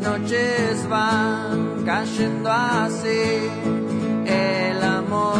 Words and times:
Noches 0.00 0.88
van 0.88 1.84
cayendo 1.84 2.50
así, 2.50 3.50
el 4.24 4.82
amor 4.82 5.36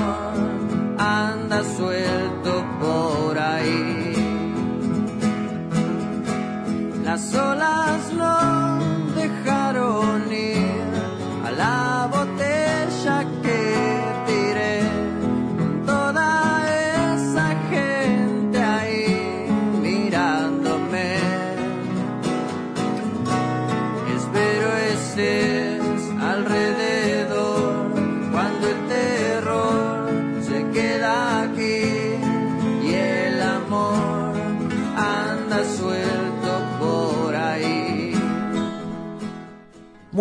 anda 0.98 1.62
suelto 1.76 2.64
por 2.80 3.38
ahí. 3.38 4.12
Las 7.05 7.34
olas 7.34 8.12
no 8.12 8.55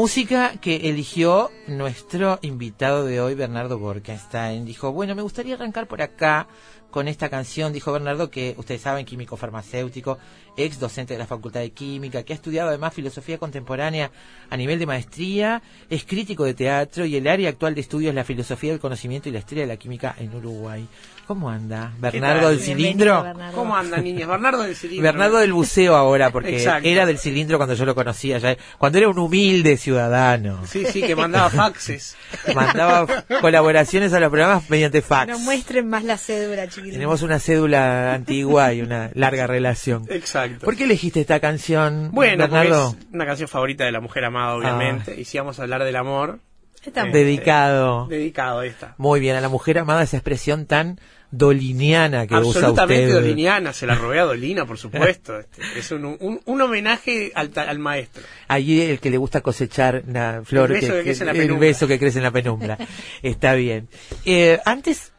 Música 0.06 0.54
que 0.62 0.88
eligió 0.88 1.50
nuestro 1.66 2.38
invitado 2.44 3.06
de 3.06 3.20
hoy, 3.20 3.34
Bernardo 3.34 3.80
Borkenstein. 3.80 4.64
Dijo, 4.64 4.92
bueno, 4.92 5.16
me 5.16 5.24
gustaría 5.24 5.56
arrancar 5.56 5.88
por 5.88 6.04
acá 6.04 6.48
con 6.96 7.10
esta 7.10 7.28
canción, 7.28 7.74
dijo 7.74 7.92
Bernardo, 7.92 8.30
que 8.30 8.56
ustedes 8.58 8.80
saben, 8.80 9.06
químico 9.06 9.36
farmacéutico, 9.36 10.18
ex 10.56 10.80
docente 10.80 11.12
de 11.12 11.20
la 11.20 11.28
Facultad 11.28 11.60
de 11.60 11.72
Química, 11.72 12.24
que 12.24 12.32
ha 12.32 12.38
estudiado 12.38 12.70
además 12.70 12.94
filosofía 12.94 13.38
contemporánea 13.38 14.12
a 14.50 14.56
nivel 14.56 14.80
de 14.80 14.86
maestría, 14.86 15.62
es 15.90 16.06
crítico 16.06 16.46
de 16.46 16.54
teatro 16.54 17.04
y 17.06 17.18
el 17.18 17.28
área 17.28 17.50
actual 17.50 17.76
de 17.76 17.82
estudio 17.82 18.08
es 18.08 18.16
la 18.16 18.24
filosofía 18.24 18.72
del 18.72 18.80
conocimiento 18.80 19.28
y 19.28 19.34
la 19.34 19.40
historia 19.40 19.66
de 19.66 19.68
la 19.68 19.76
química 19.76 20.16
en 20.18 20.34
Uruguay. 20.34 20.88
¿Cómo 21.28 21.50
anda? 21.50 21.92
Bernardo 21.98 22.50
del 22.50 22.60
cilindro. 22.60 23.24
Bernardo. 23.24 23.58
¿Cómo 23.58 23.76
andan, 23.76 24.04
niñas? 24.04 24.28
Bernardo 24.28 24.62
del 24.62 24.76
cilindro. 24.76 25.04
Bernardo 25.04 25.38
del 25.40 25.54
buceo 25.54 25.96
ahora, 25.96 26.30
porque 26.30 26.64
era 26.84 27.06
del 27.08 27.18
cilindro 27.18 27.58
cuando 27.58 27.74
yo 27.74 27.84
lo 27.84 27.96
conocía, 27.96 28.38
ya, 28.38 28.56
cuando 28.78 29.00
era 29.00 29.10
un 29.10 29.18
humilde 29.18 29.76
ciudadano. 29.76 30.62
Sí, 30.68 30.86
sí, 30.86 31.02
que 31.02 31.16
mandaba 31.16 31.50
faxes. 31.50 32.16
Mandaba 32.54 33.08
colaboraciones 33.42 34.14
a 34.14 34.20
los 34.20 34.30
programas 34.30 34.70
mediante 34.70 35.02
fax. 35.02 35.32
No 35.32 35.40
muestren 35.40 35.90
más 35.90 36.04
la 36.04 36.18
cédula, 36.18 36.68
chiquitines. 36.68 36.85
Tenemos 36.92 37.22
una 37.22 37.40
cédula 37.40 38.14
antigua 38.14 38.74
y 38.74 38.82
una 38.82 39.12
larga 39.14 39.48
relación. 39.56 40.06
Exacto. 40.10 40.66
¿Por 40.66 40.76
qué 40.76 40.84
elegiste 40.86 41.22
esta 41.22 41.40
canción, 41.40 42.10
Bueno, 42.12 42.38
Bernardo? 42.44 42.96
es 43.00 43.08
una 43.14 43.26
canción 43.26 43.48
favorita 43.50 43.86
de 43.86 43.92
la 43.92 44.02
mujer 44.02 44.26
amada, 44.26 44.56
obviamente. 44.56 45.20
Y 45.20 45.26
si 45.26 45.38
vamos 45.38 45.60
a 45.60 45.64
hablar 45.64 45.84
del 45.84 45.96
amor, 45.96 46.40
Esta- 46.86 47.08
Eh, 47.08 47.12
Dedicado. 47.12 48.06
dedicado 48.08 48.60
a 48.60 48.66
esta. 48.68 48.94
Muy 49.00 49.20
bien, 49.20 49.36
a 49.36 49.42
la 49.42 49.50
mujer 49.50 49.80
amada, 49.80 50.04
esa 50.04 50.18
expresión 50.18 50.68
tan 50.68 51.00
doliniana 51.32 52.28
que 52.28 52.36
usa 52.36 52.60
Absolutamente 52.62 53.12
doliniana, 53.12 53.74
se 53.74 53.86
la 53.88 53.96
robé 53.96 54.20
a 54.20 54.24
Dolina, 54.26 54.66
por 54.66 54.78
supuesto. 54.78 55.40
Este, 55.40 55.80
es 55.80 55.92
un, 55.92 56.06
un, 56.20 56.40
un 56.46 56.62
homenaje 56.62 57.32
al, 57.36 57.52
al 57.56 57.80
maestro. 57.80 58.24
Allí 58.48 58.82
el 58.82 59.00
que 59.00 59.10
le 59.10 59.18
gusta 59.18 59.42
cosechar 59.42 60.04
la 60.08 60.42
flor, 60.46 60.72
El 60.72 60.82
beso 60.82 60.94
que 60.94 61.02
crece 61.04 61.24
en 61.24 61.26
la 61.26 61.32
el 61.34 61.38
penumbra. 61.40 61.68
beso 61.68 61.88
que 61.88 62.00
crece 62.00 62.20
en 62.20 62.24
la 62.24 62.32
penumbra. 62.32 62.78
Está 63.24 63.56
bien. 63.56 63.88
Eh, 64.26 64.60
antes 64.66 65.12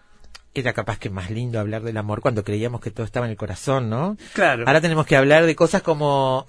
era 0.60 0.72
capaz 0.72 0.98
que 0.98 1.10
más 1.10 1.30
lindo 1.30 1.60
hablar 1.60 1.82
del 1.82 1.96
amor 1.96 2.20
cuando 2.20 2.44
creíamos 2.44 2.80
que 2.80 2.90
todo 2.90 3.04
estaba 3.06 3.26
en 3.26 3.32
el 3.32 3.36
corazón, 3.36 3.90
¿no? 3.90 4.16
Claro. 4.32 4.64
Ahora 4.66 4.80
tenemos 4.80 5.06
que 5.06 5.16
hablar 5.16 5.46
de 5.46 5.56
cosas 5.56 5.82
como 5.82 6.44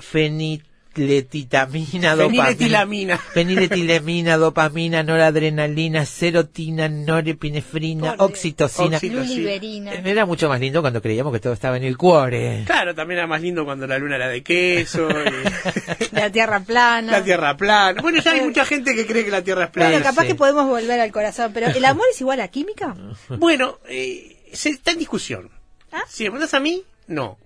feniletilamina, 0.97 2.16
dopamina. 2.16 2.46
Feniletilamina. 2.46 3.18
Feniletilamina, 3.18 4.38
dopamina, 4.38 5.03
noradrenalina, 5.03 6.06
serotina, 6.06 6.90
norepinefrina, 6.90 8.16
oxitocina. 8.18 8.97
Oxitocina. 8.97 9.24
Luliberina. 9.24 9.94
Era 9.94 10.25
mucho 10.25 10.50
más 10.50 10.59
lindo 10.59 10.81
cuando 10.81 11.02
creíamos 11.02 11.31
que 11.34 11.40
todo 11.40 11.53
estaba 11.53 11.78
en 11.78 11.84
el 11.84 11.97
cuore. 11.97 12.63
Claro, 12.66 12.96
también 12.96 13.19
era 13.19 13.28
más 13.28 13.41
lindo 13.41 13.66
cuando 13.66 13.86
la 13.88 13.97
luna 13.97 14.16
era 14.16 14.28
de 14.28 14.41
queso, 14.44 15.07
y 15.09 16.16
La 16.16 16.31
tierra 16.31 16.59
plana. 16.62 17.12
la 17.12 17.24
tierra 17.24 17.56
plana. 17.56 18.02
Bueno, 18.02 18.22
ya 18.22 18.31
hay 18.31 18.41
mucha 18.41 18.66
gente 18.66 18.96
que 18.96 19.06
cree 19.06 19.24
que 19.24 19.31
la 19.31 19.44
tierra 19.44 19.66
es 19.66 19.69
plana. 19.69 19.91
Bueno, 19.91 20.03
capaz 20.03 20.24
sí. 20.24 20.30
que 20.30 20.36
podemos 20.36 20.68
volver 20.68 21.00
al 21.00 21.12
corazón, 21.12 21.52
pero 21.53 21.68
¿el 21.68 21.86
amor 21.86 22.06
es 22.12 22.19
igual 22.22 22.40
a 22.40 22.47
química? 22.47 22.96
Bueno, 23.30 23.80
eh, 23.88 24.50
se, 24.53 24.69
está 24.69 24.91
en 24.91 25.00
discusión. 25.00 25.52
¿Ah? 25.91 26.03
Si 26.09 26.24
me 26.24 26.31
preguntas 26.31 26.53
a 26.53 26.59
mí, 26.59 26.84
no. 27.07 27.38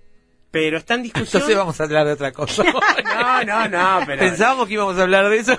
Pero 0.51 0.77
está 0.77 0.95
en 0.95 1.03
discusión. 1.03 1.27
Entonces 1.41 1.57
vamos 1.57 1.79
a 1.79 1.83
hablar 1.85 2.05
de 2.05 2.13
otra 2.13 2.31
cosa. 2.33 2.63
No, 3.03 3.43
no, 3.43 3.67
no, 3.69 3.99
pero. 4.05 4.19
Pensábamos 4.19 4.67
que 4.67 4.73
íbamos 4.73 4.97
a 4.97 5.03
hablar 5.03 5.29
de 5.29 5.37
eso. 5.37 5.57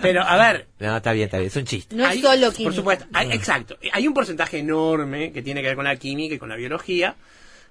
Pero, 0.00 0.22
a 0.22 0.36
ver. 0.36 0.68
No, 0.78 0.96
está 0.96 1.12
bien, 1.12 1.26
está 1.26 1.36
bien, 1.38 1.48
es 1.48 1.56
un 1.56 1.64
chiste. 1.64 1.94
No 1.94 2.06
hay- 2.06 2.18
es 2.18 2.24
solo 2.24 2.50
química. 2.52 2.64
Por 2.64 2.74
supuesto, 2.74 3.04
hay- 3.12 3.32
exacto. 3.32 3.76
Hay 3.92 4.08
un 4.08 4.14
porcentaje 4.14 4.58
enorme 4.58 5.32
que 5.32 5.42
tiene 5.42 5.60
que 5.60 5.68
ver 5.68 5.76
con 5.76 5.84
la 5.84 5.96
química 5.96 6.34
y 6.34 6.38
con 6.38 6.48
la 6.48 6.56
biología. 6.56 7.14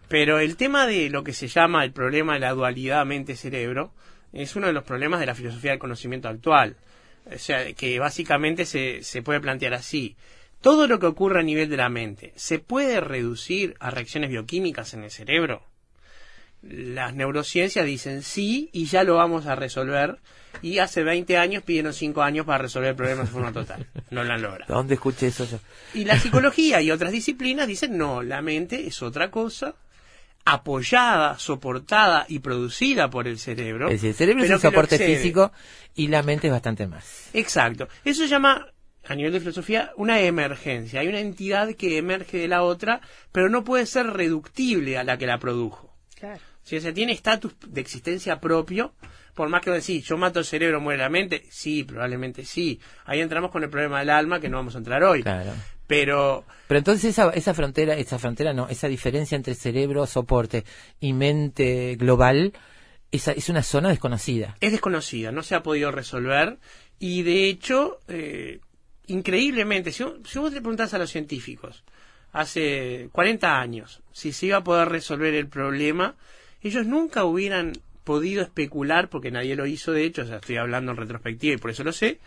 Pero 0.08 0.40
el 0.40 0.56
tema 0.58 0.86
de 0.88 1.10
lo 1.10 1.24
que 1.24 1.34
se 1.34 1.48
llama 1.48 1.84
el 1.84 1.92
problema 1.94 2.34
de 2.34 2.42
la 2.42 2.52
dualidad 2.52 3.06
mente-cerebro 3.06 3.94
es 4.34 4.56
uno 4.56 4.68
de 4.68 4.74
los 4.74 4.84
problemas 4.84 5.20
de 5.20 5.26
la 5.26 5.36
filosofía 5.36 5.72
del 5.72 5.80
conocimiento 5.80 6.28
actual. 6.28 6.76
O 7.34 7.38
sea, 7.38 7.72
que 7.74 7.98
básicamente 8.00 8.66
se, 8.66 9.04
se 9.04 9.22
puede 9.22 9.40
plantear 9.40 9.74
así. 9.74 10.16
Todo 10.62 10.86
lo 10.88 11.00
que 11.00 11.06
ocurre 11.08 11.40
a 11.40 11.44
nivel 11.44 11.70
de 11.70 11.78
la 11.78 11.90
mente, 11.90 12.34
¿se 12.36 12.60
puede 12.60 13.00
reducir 13.00 13.76
a 13.80 13.90
reacciones 13.90 14.30
bioquímicas 14.30 14.94
en 14.94 15.04
el 15.04 15.12
cerebro? 15.12 15.64
Las 16.62 17.16
neurociencias 17.16 17.86
dicen 17.86 18.22
sí 18.22 18.70
y 18.72 18.86
ya 18.86 19.04
lo 19.04 19.16
vamos 19.16 19.48
a 19.48 19.56
resolver. 19.56 20.20
Y 20.62 20.80
hace 20.80 21.02
20 21.04 21.38
años 21.38 21.64
pidieron 21.64 21.94
5 21.94 22.22
años 22.22 22.46
para 22.46 22.60
resolver 22.60 22.90
el 22.90 22.96
problema 22.96 23.22
de 23.22 23.28
forma 23.28 23.52
total. 23.52 23.88
No 24.12 24.24
lo 24.24 24.34
han 24.34 24.42
logrado. 24.42 24.74
¿Dónde 24.74 24.96
escuché 24.96 25.28
eso 25.28 25.46
yo? 25.46 25.60
Y 25.94 26.06
la 26.06 26.20
psicología 26.20 26.82
y 26.82 26.92
otras 26.92 27.12
disciplinas 27.12 27.68
dicen 27.68 27.98
no, 27.98 28.22
la 28.22 28.42
mente 28.42 28.86
es 28.86 29.02
otra 29.02 29.32
cosa, 29.32 29.76
apoyada, 30.46 31.40
soportada 31.40 32.26
y 32.28 32.40
producida 32.40 33.10
por 33.10 33.28
el 33.28 33.40
cerebro. 33.40 33.88
Es 33.88 34.02
decir, 34.02 34.10
el 34.10 34.16
cerebro 34.16 34.44
es 34.44 34.52
un 34.52 34.60
soporte 34.60 35.00
físico 35.00 35.52
y 35.96 36.10
la 36.10 36.22
mente 36.22 36.48
es 36.48 36.54
bastante 36.54 36.86
más. 36.86 37.30
Exacto. 37.34 37.88
Eso 38.04 38.24
se 38.24 38.28
llama, 38.28 38.68
a 39.06 39.16
nivel 39.16 39.34
de 39.34 39.40
filosofía, 39.40 39.92
una 39.96 40.20
emergencia. 40.20 41.00
Hay 41.00 41.08
una 41.08 41.20
entidad 41.20 41.74
que 41.76 41.98
emerge 41.98 42.38
de 42.38 42.48
la 42.48 42.64
otra, 42.64 43.02
pero 43.32 43.50
no 43.50 43.64
puede 43.64 43.86
ser 43.86 44.08
reductible 44.08 44.98
a 44.98 45.04
la 45.04 45.18
que 45.18 45.26
la 45.26 45.40
produjo. 45.40 45.96
Claro. 46.16 46.51
Si 46.64 46.78
o 46.78 46.82
sea, 46.82 46.94
tiene 46.94 47.14
estatus 47.14 47.54
de 47.68 47.82
existencia 47.82 48.40
propio, 48.40 48.94
por 49.34 49.50
más 49.50 49.62
que 49.62 49.72
decir, 49.72 50.04
yo 50.04 50.18
mato 50.18 50.40
el 50.40 50.46
cerebro, 50.46 50.80
muere 50.82 51.00
la 51.00 51.10
mente, 51.10 51.44
sí, 51.50 51.84
probablemente 51.84 52.46
sí. 52.46 52.80
Ahí 53.06 53.20
entramos 53.22 53.52
con 53.52 53.64
el 53.64 53.70
problema 53.70 54.00
del 54.00 54.10
alma 54.10 54.40
que 54.40 54.50
no 54.50 54.58
vamos 54.58 54.76
a 54.76 54.80
entrar 54.80 55.04
hoy. 55.04 55.24
Claro. 55.24 55.54
Pero 55.88 56.46
Pero 56.68 56.78
entonces 56.78 57.06
esa, 57.06 57.32
esa 57.32 57.54
frontera, 57.54 57.96
esa 57.96 58.18
frontera 58.18 58.54
no, 58.54 58.70
esa 58.70 58.88
diferencia 58.88 59.36
entre 59.36 59.56
cerebro, 59.56 60.06
soporte 60.06 60.64
y 61.00 61.14
mente 61.14 61.96
global, 61.98 62.54
esa 63.12 63.34
es 63.34 63.50
una 63.50 63.64
zona 63.64 63.90
desconocida. 63.90 64.56
es 64.62 64.72
desconocida, 64.72 65.32
no 65.32 65.44
se 65.44 65.56
ha 65.56 65.64
podido 65.64 65.92
resolver 65.92 66.60
y 66.98 67.24
de 67.24 67.46
hecho, 67.46 68.00
eh, 68.08 68.60
increíblemente, 69.08 69.92
si, 69.92 70.06
si 70.26 70.40
vos 70.40 70.54
le 70.54 70.62
preguntás 70.62 70.94
a 70.94 70.98
los 70.98 71.12
científicos 71.12 71.84
hace 72.32 73.10
40 73.12 73.60
años 73.60 74.02
si 74.14 74.32
se 74.32 74.46
iba 74.46 74.58
a 74.58 74.64
poder 74.64 74.88
resolver 74.88 75.34
el 75.34 75.48
problema, 75.48 76.16
ellos 76.62 76.86
nunca 76.86 77.26
hubieran 77.26 77.74
podido 78.04 78.42
especular, 78.42 79.10
porque 79.10 79.32
nadie 79.32 79.56
lo 79.56 79.66
hizo 79.66 79.92
de 79.92 80.06
hecho, 80.06 80.24
o 80.24 80.26
sea, 80.26 80.38
estoy 80.38 80.58
hablando 80.58 80.92
en 80.92 80.98
retrospectiva 80.98 81.56
y 81.56 81.58
por 81.58 81.72
eso 81.72 81.84
lo 81.84 81.94
sé, 81.94 82.20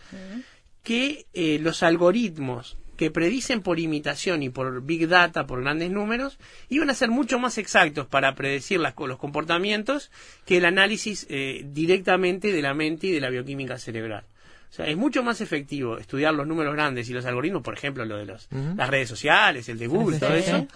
que 0.83 1.25
eh, 1.33 1.59
los 1.59 1.83
algoritmos 1.83 2.77
que 2.95 3.11
predicen 3.11 3.61
por 3.61 3.79
imitación 3.79 4.41
y 4.43 4.49
por 4.49 4.81
big 4.83 5.07
data, 5.07 5.45
por 5.45 5.61
grandes 5.61 5.91
números, 5.91 6.37
iban 6.69 6.89
a 6.89 6.93
ser 6.93 7.09
mucho 7.09 7.39
más 7.39 7.57
exactos 7.57 8.07
para 8.07 8.35
predecir 8.35 8.79
las, 8.79 8.93
los 8.97 9.17
comportamientos 9.17 10.11
que 10.45 10.57
el 10.57 10.65
análisis 10.65 11.27
eh, 11.29 11.65
directamente 11.65 12.51
de 12.51 12.61
la 12.61 12.73
mente 12.73 13.07
y 13.07 13.11
de 13.11 13.21
la 13.21 13.29
bioquímica 13.29 13.77
cerebral. 13.77 14.23
O 14.69 14.73
sea, 14.73 14.87
es 14.87 14.97
mucho 14.97 15.23
más 15.23 15.41
efectivo 15.41 15.97
estudiar 15.97 16.33
los 16.33 16.47
números 16.47 16.73
grandes 16.73 17.09
y 17.09 17.13
los 17.13 17.25
algoritmos, 17.25 17.63
por 17.63 17.73
ejemplo, 17.73 18.03
lo 18.05 18.17
de 18.17 18.25
los, 18.25 18.49
las 18.51 18.89
redes 18.89 19.07
sociales, 19.07 19.69
el 19.69 19.77
de 19.77 19.87
Google, 19.87 20.19
todo 20.19 20.33
eso, 20.33 20.67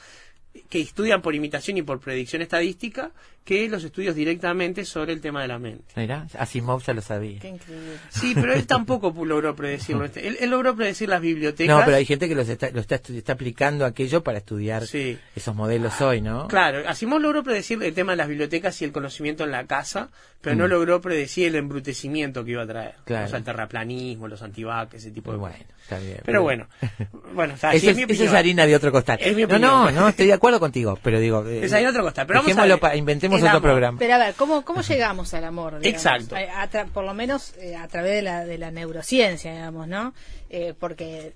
que 0.70 0.80
estudian 0.80 1.22
por 1.22 1.36
imitación 1.36 1.78
y 1.78 1.82
por 1.82 2.00
predicción 2.00 2.42
estadística, 2.42 3.12
que 3.44 3.68
los 3.68 3.84
estudios 3.84 4.14
directamente 4.16 4.86
sobre 4.86 5.12
el 5.14 5.22
tema 5.22 5.42
de 5.42 5.48
la 5.48 5.58
mente. 5.58 5.84
Mira, 5.96 6.28
Asimov 6.38 6.84
ya 6.84 6.94
lo 6.94 7.02
sabía. 7.02 7.40
Qué 7.40 7.48
increíble. 7.48 7.98
Sí, 8.10 8.34
pero 8.36 8.54
él 8.54 8.68
tampoco 8.68 9.12
logró 9.26 9.56
predecirlo. 9.56 10.06
Él, 10.16 10.38
él 10.40 10.50
logró 10.52 10.76
predecir 10.76 11.10
las 11.10 11.20
bibliotecas. 11.22 11.76
No, 11.76 11.84
pero 11.84 11.98
hay 11.98 12.06
gente 12.06 12.28
que 12.30 12.36
los 12.36 12.48
está, 12.48 12.70
lo 12.70 12.80
está, 12.80 13.00
aplicando 13.34 13.86
aquello 13.86 14.22
para 14.24 14.38
estudiar 14.38 14.86
Sí. 14.86 15.18
esos 15.36 15.56
modelos 15.56 16.00
hoy, 16.02 16.22
¿no? 16.22 16.48
Claro, 16.48 16.88
Asimov 16.88 17.20
logró 17.20 17.44
predecir 17.44 17.82
el 17.82 17.94
tema 17.94 18.12
de 18.14 18.18
las 18.18 18.28
bibliotecas 18.28 18.80
y 18.82 18.86
el 18.86 18.92
conocimiento 18.92 19.44
en 19.44 19.52
la 19.52 19.66
casa, 19.66 20.10
pero 20.42 20.56
no 20.56 20.68
logró 20.68 21.02
predecir 21.02 21.48
el 21.48 21.56
embrutecimiento 21.56 22.46
que 22.46 22.52
iba 22.52 22.64
a 22.64 22.68
traer. 22.68 22.94
Mm. 23.00 23.04
Claro. 23.06 23.26
O 23.26 23.30
sea, 23.30 23.38
el 23.40 23.44
terraplanismo, 23.44 24.28
los 24.28 24.42
antivaques, 24.44 25.02
ese 25.02 25.12
tipo 25.12 25.32
de 25.32 25.38
Bueno, 25.38 25.56
cosas. 25.56 25.70
está 25.84 26.00
bien. 26.00 26.18
Pero 26.24 26.44
bueno, 26.44 26.68
bueno, 27.34 27.56
está, 27.56 27.72
Eso 27.74 27.82
sí, 27.82 27.88
es, 27.88 27.92
es 27.92 27.98
mi 27.98 28.04
eso 28.04 28.12
es 28.14 28.20
opinión. 28.20 28.36
harina 28.38 28.66
de 28.68 28.76
otro 28.76 28.92
costal. 28.92 29.18
Es 29.22 29.36
mi 29.36 29.42
no, 29.42 29.48
opinión. 29.48 29.72
no, 29.72 29.92
no, 29.92 30.08
estoy 30.10 30.28
de 30.28 30.34
acuerdo 30.34 30.60
contigo, 30.60 30.98
pero 31.02 31.20
digo... 31.20 31.46
eh, 31.48 31.66
Es 31.66 31.74
harina 31.74 31.92
de 31.92 31.98
otro 31.98 32.04
costal. 32.06 32.28
Pero 32.28 32.42
vamos 32.42 32.58
a 32.58 32.66
ver. 32.66 32.80
pa- 32.80 32.96
inventemos 32.96 33.29
El 33.38 33.44
otro 33.44 33.50
amor. 33.58 33.62
programa. 33.62 33.98
Pero 34.00 34.14
a 34.16 34.18
ver, 34.18 34.34
¿cómo, 34.36 34.64
cómo 34.64 34.82
llegamos 34.82 35.34
al 35.34 35.44
amor? 35.46 35.80
digamos? 35.80 35.86
Exacto. 36.06 36.36
A- 36.36 36.62
a 36.64 36.70
tra- 36.70 36.88
por 36.88 37.04
lo 37.06 37.14
menos 37.14 37.54
eh, 37.58 37.76
a 37.76 37.88
través 37.88 38.14
de 38.14 38.22
la, 38.22 38.46
de 38.46 38.58
la 38.58 38.72
neurociencia, 38.72 39.52
digamos, 39.54 39.88
¿no? 39.88 40.14
Eh, 40.50 40.74
porque 40.80 41.34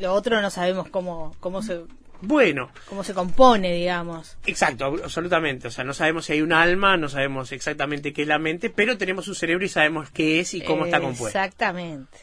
lo 0.00 0.12
otro 0.14 0.40
no 0.40 0.50
sabemos 0.50 0.88
cómo, 0.90 1.34
cómo, 1.40 1.60
se, 1.62 1.80
Bueno, 2.20 2.70
cómo 2.88 3.02
se 3.04 3.14
compone, 3.14 3.72
digamos. 3.72 4.36
Exacto, 4.46 4.86
ab- 4.92 5.02
absolutamente. 5.04 5.68
O 5.68 5.70
sea, 5.70 5.84
no 5.84 5.92
sabemos 5.94 6.24
si 6.26 6.32
hay 6.34 6.42
un 6.42 6.52
alma, 6.52 6.96
no 6.96 7.08
sabemos 7.08 7.52
exactamente 7.52 8.12
qué 8.12 8.22
es 8.22 8.28
la 8.28 8.38
mente, 8.38 8.70
pero 8.70 8.96
tenemos 8.98 9.26
un 9.28 9.34
cerebro 9.34 9.64
y 9.64 9.68
sabemos 9.68 10.10
qué 10.10 10.40
es 10.40 10.54
y 10.54 10.60
cómo 10.62 10.84
está 10.86 11.00
compuesto. 11.00 11.38
Exactamente. 11.38 12.18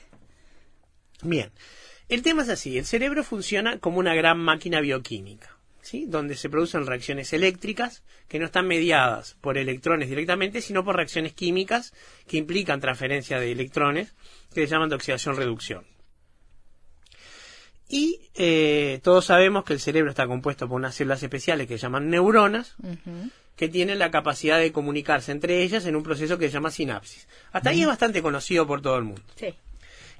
Bien. 1.22 1.52
El 2.08 2.22
tema 2.22 2.44
es 2.44 2.50
así, 2.50 2.78
el 2.78 2.86
cerebro 2.86 3.24
funciona 3.24 3.80
como 3.80 3.98
una 3.98 4.14
gran 4.14 4.38
máquina 4.38 4.80
bioquímica, 4.80 5.55
¿sí? 5.86 6.06
Donde 6.08 6.36
se 6.36 6.50
producen 6.50 6.86
reacciones 6.86 7.32
eléctricas 7.32 8.04
que 8.28 8.40
no 8.40 8.46
están 8.46 8.68
mediadas 8.68 9.38
por 9.40 9.58
electrones 9.58 10.10
directamente, 10.10 10.62
sino 10.62 10.84
por 10.84 10.96
reacciones 10.96 11.34
químicas 11.34 11.94
que 12.28 12.38
implican 12.38 12.82
transferencia 12.82 13.40
de 13.40 13.52
electrones, 13.52 14.16
que 14.54 14.66
se 14.66 14.68
llaman 14.68 14.90
de 14.90 14.96
oxidación-reducción. 14.96 15.86
Y 17.88 18.20
eh, 18.34 19.00
todos 19.04 19.26
sabemos 19.26 19.64
que 19.64 19.74
el 19.74 19.80
cerebro 19.80 20.10
está 20.10 20.26
compuesto 20.26 20.68
por 20.68 20.78
unas 20.78 20.96
células 20.96 21.22
especiales 21.22 21.68
que 21.68 21.78
se 21.78 21.84
llaman 21.84 22.10
neuronas, 22.10 22.76
que 23.56 23.70
tienen 23.70 24.00
la 24.00 24.10
capacidad 24.10 24.58
de 24.58 24.72
comunicarse 24.72 25.32
entre 25.32 25.62
ellas 25.62 25.86
en 25.86 25.96
un 25.96 26.02
proceso 26.02 26.40
que 26.40 26.48
se 26.48 26.54
llama 26.54 26.72
sinapsis. 26.72 27.28
Hasta 27.52 27.70
ahí 27.70 27.82
es 27.82 27.88
bastante 27.88 28.24
conocido 28.24 28.66
por 28.66 28.82
todo 28.82 28.98
el 28.98 29.04
mundo. 29.04 29.22
Sí. 29.36 29.54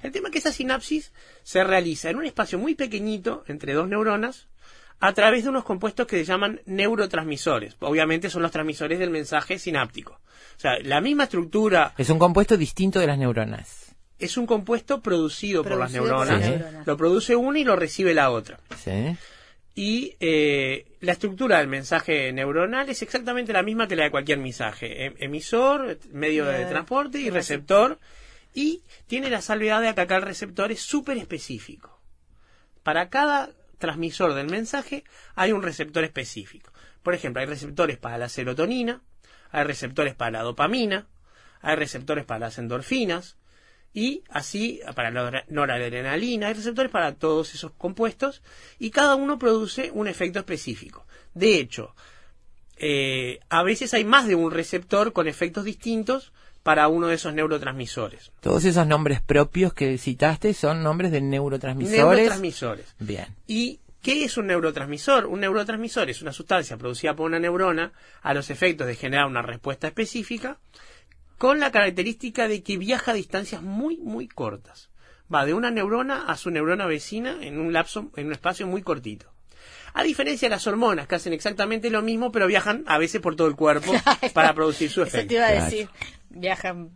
El 0.02 0.12
tema 0.12 0.28
es 0.28 0.32
que 0.32 0.38
esa 0.38 0.52
sinapsis 0.52 1.12
se 1.42 1.64
realiza 1.64 2.08
en 2.08 2.16
un 2.16 2.24
espacio 2.24 2.56
muy 2.56 2.76
pequeñito 2.76 3.42
entre 3.48 3.72
dos 3.72 3.88
neuronas 3.88 4.46
a 5.00 5.12
través 5.12 5.44
de 5.44 5.50
unos 5.50 5.64
compuestos 5.64 6.06
que 6.06 6.16
se 6.18 6.24
llaman 6.24 6.60
neurotransmisores. 6.66 7.76
Obviamente 7.80 8.30
son 8.30 8.42
los 8.42 8.50
transmisores 8.50 8.98
del 8.98 9.10
mensaje 9.10 9.58
sináptico. 9.58 10.20
O 10.56 10.60
sea, 10.60 10.78
la 10.82 11.00
misma 11.00 11.24
estructura 11.24 11.92
Es 11.98 12.08
un 12.10 12.18
compuesto 12.18 12.56
distinto 12.56 12.98
de 13.00 13.06
las 13.06 13.18
neuronas. 13.18 13.94
es 14.18 14.36
un 14.38 14.46
compuesto 14.46 15.00
producido, 15.02 15.62
por 15.62 15.78
las 15.78 15.92
Producido 15.92 16.02
por 16.16 16.26
neuronas. 16.26 16.40
las 16.40 16.60
neuronas. 16.60 16.86
Lo 16.86 16.96
produce 16.96 17.36
una 17.36 17.58
y 17.58 17.64
lo 17.64 17.76
recibe 17.76 18.14
la 18.14 18.30
otra. 18.30 18.58
¿Sí? 18.82 19.16
Y 19.74 20.16
eh, 20.20 20.86
la 21.00 21.12
estructura 21.12 21.58
del 21.58 21.68
mensaje 21.68 22.32
neuronal 22.32 22.88
es 22.88 23.02
exactamente 23.02 23.52
la 23.52 23.62
misma 23.62 23.86
que 23.86 23.96
la 23.96 24.04
de 24.04 24.10
cualquier 24.10 24.38
mensaje. 24.38 25.04
Em- 25.04 25.14
Emisor, 25.18 25.98
medio 26.10 26.46
de 26.46 26.64
transporte 26.64 27.18
y 27.20 27.28
receptor. 27.28 27.98
Y 28.54 28.80
tiene 29.06 29.28
la 29.28 29.42
salvedad 29.42 29.82
de 29.82 29.94
que 29.94 30.00
acá 30.00 30.16
el 30.16 30.22
receptor 30.22 30.72
es 30.72 30.80
súper 30.80 31.18
específico. 31.18 32.00
Para 32.82 33.10
cada 33.10 33.50
transmisor 33.78 34.34
del 34.34 34.48
mensaje 34.48 35.04
hay 35.34 35.52
un 35.52 35.62
receptor 35.62 36.04
específico. 36.04 36.72
Por 37.02 37.14
ejemplo, 37.14 37.40
hay 37.40 37.46
receptores 37.46 37.98
para 37.98 38.18
la 38.18 38.28
serotonina, 38.28 39.02
hay 39.50 39.64
receptores 39.64 40.14
para 40.14 40.32
la 40.32 40.42
dopamina, 40.42 41.06
hay 41.60 41.76
receptores 41.76 42.24
para 42.24 42.40
las 42.40 42.58
endorfinas, 42.58 43.36
y 43.96 44.22
así 44.28 44.80
para 44.94 45.10
la 45.10 45.44
noradrenalina, 45.48 46.48
hay 46.48 46.52
receptores 46.52 46.92
para 46.92 47.14
todos 47.14 47.54
esos 47.54 47.72
compuestos 47.72 48.42
y 48.78 48.90
cada 48.90 49.14
uno 49.14 49.38
produce 49.38 49.90
un 49.90 50.06
efecto 50.06 50.38
específico. 50.38 51.06
De 51.32 51.58
hecho, 51.58 51.94
eh, 52.76 53.40
a 53.48 53.62
veces 53.62 53.94
hay 53.94 54.04
más 54.04 54.28
de 54.28 54.34
un 54.34 54.50
receptor 54.50 55.14
con 55.14 55.28
efectos 55.28 55.64
distintos 55.64 56.34
para 56.66 56.88
uno 56.88 57.06
de 57.06 57.14
esos 57.14 57.32
neurotransmisores. 57.32 58.32
Todos 58.40 58.64
esos 58.64 58.88
nombres 58.88 59.20
propios 59.20 59.72
que 59.72 59.96
citaste 59.98 60.52
son 60.52 60.82
nombres 60.82 61.12
de 61.12 61.20
neurotransmisores. 61.20 61.96
Neurotransmisores. 62.00 62.94
Bien. 62.98 63.26
¿Y 63.46 63.78
qué 64.02 64.24
es 64.24 64.36
un 64.36 64.48
neurotransmisor? 64.48 65.26
Un 65.26 65.38
neurotransmisor 65.42 66.10
es 66.10 66.22
una 66.22 66.32
sustancia 66.32 66.76
producida 66.76 67.14
por 67.14 67.26
una 67.26 67.38
neurona 67.38 67.92
a 68.20 68.34
los 68.34 68.50
efectos 68.50 68.88
de 68.88 68.96
generar 68.96 69.26
una 69.26 69.42
respuesta 69.42 69.86
específica 69.86 70.58
con 71.38 71.60
la 71.60 71.70
característica 71.70 72.48
de 72.48 72.64
que 72.64 72.78
viaja 72.78 73.12
a 73.12 73.14
distancias 73.14 73.62
muy, 73.62 73.98
muy 73.98 74.26
cortas. 74.26 74.90
Va 75.32 75.46
de 75.46 75.54
una 75.54 75.70
neurona 75.70 76.24
a 76.26 76.36
su 76.36 76.50
neurona 76.50 76.86
vecina 76.86 77.36
en 77.42 77.60
un 77.60 77.72
lapso, 77.72 78.10
en 78.16 78.26
un 78.26 78.32
espacio 78.32 78.66
muy 78.66 78.82
cortito. 78.82 79.26
A 79.94 80.02
diferencia 80.02 80.48
de 80.48 80.54
las 80.54 80.66
hormonas, 80.66 81.06
que 81.08 81.14
hacen 81.14 81.32
exactamente 81.32 81.88
lo 81.90 82.02
mismo, 82.02 82.30
pero 82.30 82.46
viajan 82.46 82.84
a 82.86 82.98
veces 82.98 83.20
por 83.22 83.34
todo 83.34 83.46
el 83.48 83.56
cuerpo 83.56 83.92
para 84.34 84.52
producir 84.52 84.90
su 84.90 85.02
Eso 85.02 85.12
te 85.12 85.18
efecto. 85.18 85.34
iba 85.34 85.46
a 85.46 85.50
Claro. 85.52 85.64
decir. 85.64 85.88
Viajan. 86.40 86.90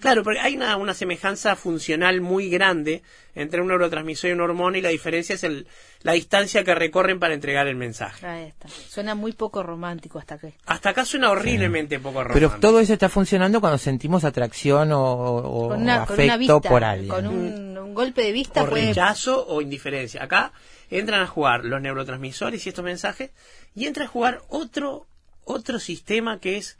Claro, 0.00 0.24
porque 0.24 0.40
hay 0.40 0.56
una, 0.56 0.76
una 0.76 0.94
semejanza 0.94 1.54
funcional 1.54 2.20
muy 2.20 2.50
grande 2.50 3.02
entre 3.36 3.60
un 3.60 3.68
neurotransmisor 3.68 4.30
y 4.30 4.32
una 4.32 4.42
hormona 4.42 4.78
y 4.78 4.80
la 4.80 4.88
diferencia 4.88 5.36
es 5.36 5.44
el, 5.44 5.68
la 6.02 6.12
distancia 6.14 6.64
que 6.64 6.74
recorren 6.74 7.20
para 7.20 7.34
entregar 7.34 7.68
el 7.68 7.76
mensaje. 7.76 8.26
Ahí 8.26 8.46
está. 8.48 8.66
Suena 8.68 9.14
muy 9.14 9.30
poco 9.32 9.62
romántico 9.62 10.18
hasta 10.18 10.38
que. 10.38 10.54
Hasta 10.66 10.88
acá 10.90 11.04
suena 11.04 11.30
horriblemente 11.30 12.00
poco 12.00 12.24
romántico. 12.24 12.50
Pero 12.50 12.60
todo 12.60 12.80
eso 12.80 12.92
está 12.94 13.08
funcionando 13.08 13.60
cuando 13.60 13.78
sentimos 13.78 14.24
atracción 14.24 14.90
o, 14.90 15.00
o- 15.04 15.68
Con 15.68 15.82
una, 15.82 16.02
o 16.02 16.06
con 16.06 16.14
una 16.20 16.34
afecto 16.34 16.56
vista. 16.56 16.68
por 16.68 16.82
alguien. 16.82 17.08
Con 17.08 17.26
un, 17.28 17.78
un 17.78 17.94
golpe 17.94 18.22
de 18.22 18.32
vista 18.32 18.64
o 18.64 18.68
puede. 18.68 18.88
rechazo 18.88 19.46
o 19.46 19.62
indiferencia. 19.62 20.24
Acá 20.24 20.52
entran 20.90 21.22
a 21.22 21.28
jugar 21.28 21.64
los 21.64 21.80
neurotransmisores 21.80 22.66
y 22.66 22.70
estos 22.70 22.84
mensajes 22.84 23.30
y 23.76 23.86
entra 23.86 24.06
a 24.06 24.08
jugar 24.08 24.42
otro 24.48 25.06
otro 25.44 25.78
sistema 25.78 26.40
que 26.40 26.56
es 26.56 26.76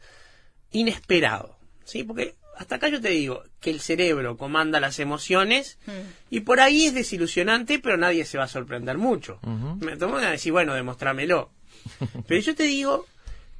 inesperado, 0.72 1.56
¿sí? 1.90 2.04
Porque 2.04 2.34
hasta 2.56 2.76
acá 2.76 2.88
yo 2.88 3.00
te 3.00 3.08
digo 3.10 3.42
que 3.60 3.70
el 3.70 3.80
cerebro 3.80 4.36
comanda 4.36 4.80
las 4.80 4.98
emociones 4.98 5.78
Mm. 5.86 5.90
y 6.30 6.40
por 6.40 6.60
ahí 6.60 6.86
es 6.86 6.94
desilusionante, 6.94 7.78
pero 7.78 7.96
nadie 7.96 8.24
se 8.24 8.38
va 8.38 8.44
a 8.44 8.48
sorprender 8.48 8.98
mucho. 8.98 9.40
Me 9.80 9.96
tomo 9.96 10.16
a 10.18 10.30
decir, 10.30 10.52
bueno, 10.52 10.74
demostrámelo. 10.74 11.50
Pero 12.26 12.40
yo 12.40 12.54
te 12.54 12.64
digo 12.64 13.06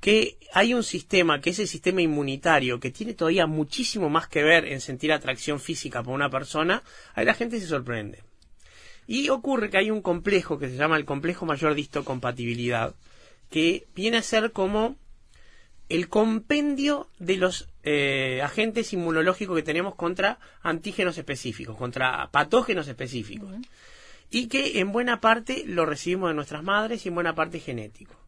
que 0.00 0.36
hay 0.52 0.74
un 0.74 0.82
sistema, 0.82 1.40
que 1.40 1.50
es 1.50 1.58
el 1.58 1.68
sistema 1.68 2.02
inmunitario, 2.02 2.78
que 2.80 2.90
tiene 2.90 3.14
todavía 3.14 3.46
muchísimo 3.46 4.10
más 4.10 4.28
que 4.28 4.42
ver 4.42 4.66
en 4.66 4.80
sentir 4.80 5.12
atracción 5.12 5.58
física 5.60 6.02
por 6.02 6.12
una 6.14 6.28
persona, 6.30 6.82
ahí 7.14 7.24
la 7.24 7.34
gente 7.34 7.58
se 7.60 7.66
sorprende. 7.66 8.22
Y 9.06 9.28
ocurre 9.30 9.70
que 9.70 9.78
hay 9.78 9.90
un 9.90 10.02
complejo 10.02 10.58
que 10.58 10.68
se 10.68 10.76
llama 10.76 10.96
el 10.98 11.04
complejo 11.06 11.46
mayor 11.46 11.74
de 11.74 11.80
histocompatibilidad, 11.80 12.94
que 13.50 13.86
viene 13.94 14.18
a 14.18 14.22
ser 14.22 14.52
como 14.52 14.96
el 15.88 16.08
compendio 16.08 17.08
de 17.18 17.36
los 17.36 17.68
eh, 17.82 18.40
agentes 18.42 18.92
inmunológicos 18.92 19.56
que 19.56 19.62
tenemos 19.62 19.94
contra 19.94 20.38
antígenos 20.62 21.16
específicos, 21.18 21.76
contra 21.76 22.28
patógenos 22.30 22.88
específicos. 22.88 23.54
Y 24.30 24.46
que 24.46 24.78
en 24.80 24.92
buena 24.92 25.20
parte 25.20 25.64
lo 25.66 25.86
recibimos 25.86 26.30
de 26.30 26.34
nuestras 26.34 26.62
madres 26.62 27.04
y 27.04 27.08
en 27.08 27.14
buena 27.14 27.34
parte 27.34 27.58
genético. 27.58 28.20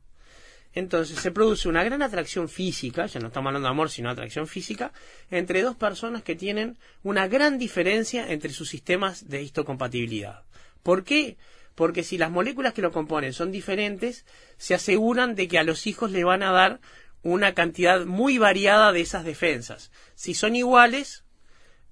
Entonces 0.75 1.19
se 1.19 1.31
produce 1.31 1.69
una 1.69 1.85
gran 1.85 2.03
atracción 2.03 2.49
física, 2.49 3.07
ya 3.07 3.21
no 3.21 3.27
estamos 3.29 3.49
hablando 3.49 3.69
de 3.69 3.73
amor, 3.73 3.91
sino 3.91 4.09
atracción 4.09 4.47
física, 4.47 4.93
entre 5.31 5.63
dos 5.63 5.77
personas 5.77 6.23
que 6.23 6.35
tienen 6.35 6.79
una 7.03 7.29
gran 7.29 7.59
diferencia 7.59 8.33
entre 8.33 8.53
sus 8.53 8.71
sistemas 8.71 9.29
de 9.29 9.43
histocompatibilidad. 9.43 10.45
¿Por 10.83 11.05
qué? 11.05 11.37
Porque 11.75 12.03
si 12.03 12.17
las 12.17 12.31
moléculas 12.31 12.73
que 12.73 12.83
lo 12.83 12.91
componen 12.91 13.33
son 13.33 13.53
diferentes, 13.53 14.25
se 14.57 14.75
aseguran 14.75 15.35
de 15.35 15.47
que 15.47 15.59
a 15.59 15.65
los 15.65 15.87
hijos 15.87 16.11
le 16.11 16.25
van 16.25 16.43
a 16.43 16.53
dar 16.53 16.81
una 17.23 17.55
cantidad 17.55 18.05
muy 18.05 18.39
variada 18.39 18.93
de 18.93 19.01
esas 19.01 19.25
defensas. 19.25 19.91
Si 20.15 20.35
son 20.35 20.57
iguales, 20.57 21.25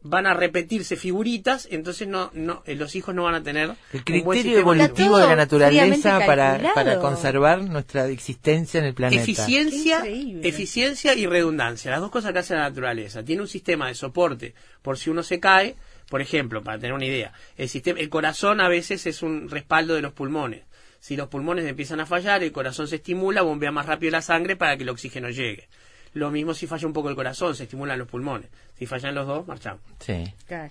van 0.02 0.26
a 0.26 0.34
repetirse 0.34 0.96
figuritas, 0.96 1.68
entonces 1.70 2.08
no, 2.08 2.30
no, 2.32 2.62
eh, 2.64 2.74
los 2.74 2.96
hijos 2.96 3.14
no 3.14 3.24
van 3.24 3.34
a 3.34 3.42
tener 3.42 3.74
El 3.92 4.02
criterio 4.02 4.58
evolutivo 4.58 5.18
de 5.18 5.26
la 5.26 5.36
naturaleza 5.36 6.20
para, 6.24 6.98
conservar 7.00 7.62
nuestra 7.62 8.06
existencia 8.08 8.78
en 8.78 8.86
el 8.86 8.94
planeta. 8.94 9.22
Eficiencia, 9.22 10.02
eficiencia 10.42 11.14
y 11.14 11.26
redundancia, 11.26 11.90
las 11.90 12.00
dos 12.00 12.10
cosas 12.10 12.32
que 12.32 12.38
hace 12.38 12.54
la 12.54 12.62
naturaleza. 12.62 13.22
Tiene 13.22 13.42
un 13.42 13.48
sistema 13.48 13.88
de 13.88 13.94
soporte 13.94 14.54
por 14.82 14.96
si 14.96 15.10
uno 15.10 15.22
se 15.22 15.38
cae, 15.38 15.76
Por 16.08 16.20
ejemplo, 16.20 16.62
para 16.62 16.78
tener 16.78 16.92
una 16.92 17.06
idea, 17.06 17.32
el, 17.56 17.68
sistema, 17.68 18.00
el 18.00 18.08
corazón 18.08 18.60
a 18.60 18.68
veces 18.68 19.06
es 19.06 19.22
un 19.22 19.48
respaldo 19.48 19.94
de 19.94 20.02
los 20.02 20.12
pulmones. 20.12 20.62
Si 21.00 21.16
los 21.16 21.28
pulmones 21.28 21.64
empiezan 21.64 22.00
a 22.00 22.06
fallar, 22.06 22.42
el 22.42 22.52
corazón 22.52 22.86
se 22.86 22.96
estimula, 22.96 23.42
bombea 23.42 23.72
más 23.72 23.86
rápido 23.86 24.12
la 24.12 24.22
sangre 24.22 24.56
para 24.56 24.76
que 24.76 24.82
el 24.82 24.90
oxígeno 24.90 25.30
llegue. 25.30 25.68
Lo 26.12 26.30
mismo 26.30 26.54
si 26.54 26.66
falla 26.66 26.86
un 26.86 26.92
poco 26.92 27.08
el 27.08 27.16
corazón, 27.16 27.56
se 27.56 27.64
estimulan 27.64 27.98
los 27.98 28.08
pulmones. 28.08 28.50
Si 28.78 28.86
fallan 28.86 29.14
los 29.14 29.26
dos, 29.26 29.46
marchamos. 29.46 29.80
Sí. 30.00 30.24
Claro. 30.46 30.70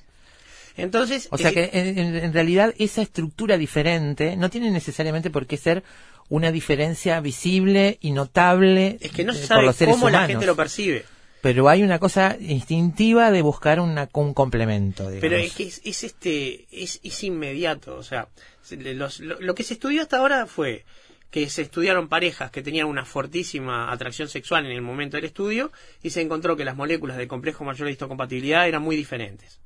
Entonces, 0.78 1.28
O 1.32 1.38
sea 1.38 1.50
eh, 1.50 1.54
que 1.54 1.70
en, 1.74 2.34
realidad 2.34 2.74
esa 2.78 3.02
estructura 3.02 3.58
diferente 3.58 4.38
no 4.38 4.50
tiene 4.50 4.72
necesariamente 4.72 5.30
por 5.30 5.46
qué 5.46 5.58
ser 5.58 5.84
una 6.30 6.52
diferencia 6.52 7.20
visible 7.22 7.98
y 8.02 8.12
notable 8.12 8.98
es 9.02 9.12
que 9.12 9.24
no 9.24 9.34
eh, 9.34 9.36
se 9.36 9.42
por 9.42 9.48
sabe 9.48 9.66
los 9.66 9.76
seres 9.76 9.96
cómo 9.96 10.10
la 10.10 10.28
gente 10.28 10.46
lo 10.46 10.56
percibe. 10.56 11.06
Pero 11.42 11.70
hay 11.70 11.84
una 11.84 12.00
cosa 12.00 12.36
instintiva 12.40 13.32
de 13.32 13.42
buscar 13.42 13.80
una, 13.80 14.10
un 14.14 14.34
complemento. 14.34 15.10
Pero 15.22 15.38
es 15.38 15.54
que 15.54 15.64
es, 15.64 15.82
es 15.86 16.04
este 16.04 16.68
es, 16.72 17.00
es 17.04 17.24
inmediato, 17.24 17.96
o 17.96 18.04
sea, 18.04 18.28
los- 18.72 19.20
lo, 19.22 19.40
lo 19.40 19.56
que 19.56 19.64
se 19.64 19.74
estudió 19.76 20.02
hasta 20.02 20.18
ahora 20.18 20.46
fue 20.48 20.84
que 21.32 21.48
se 21.50 21.62
estudiaron 21.62 22.10
parejas 22.10 22.50
que 22.52 22.64
tenían 22.64 22.88
una 22.88 23.06
fortísima 23.06 23.92
atracción 23.92 24.28
sexual 24.28 24.66
en 24.66 24.72
el 24.72 24.82
momento 24.82 25.16
del 25.18 25.26
estudio 25.26 25.72
y 26.02 26.10
se 26.10 26.22
encontró 26.22 26.58
que 26.58 26.66
las 26.66 26.76
moléculas 26.76 27.18
del 27.18 27.28
complejo 27.28 27.64
mayor 27.64 27.86
de 27.86 27.92
histocompatibilidad 27.94 28.68
eran 28.68 28.82
muy 28.82 28.96
diferentes. 28.96 29.60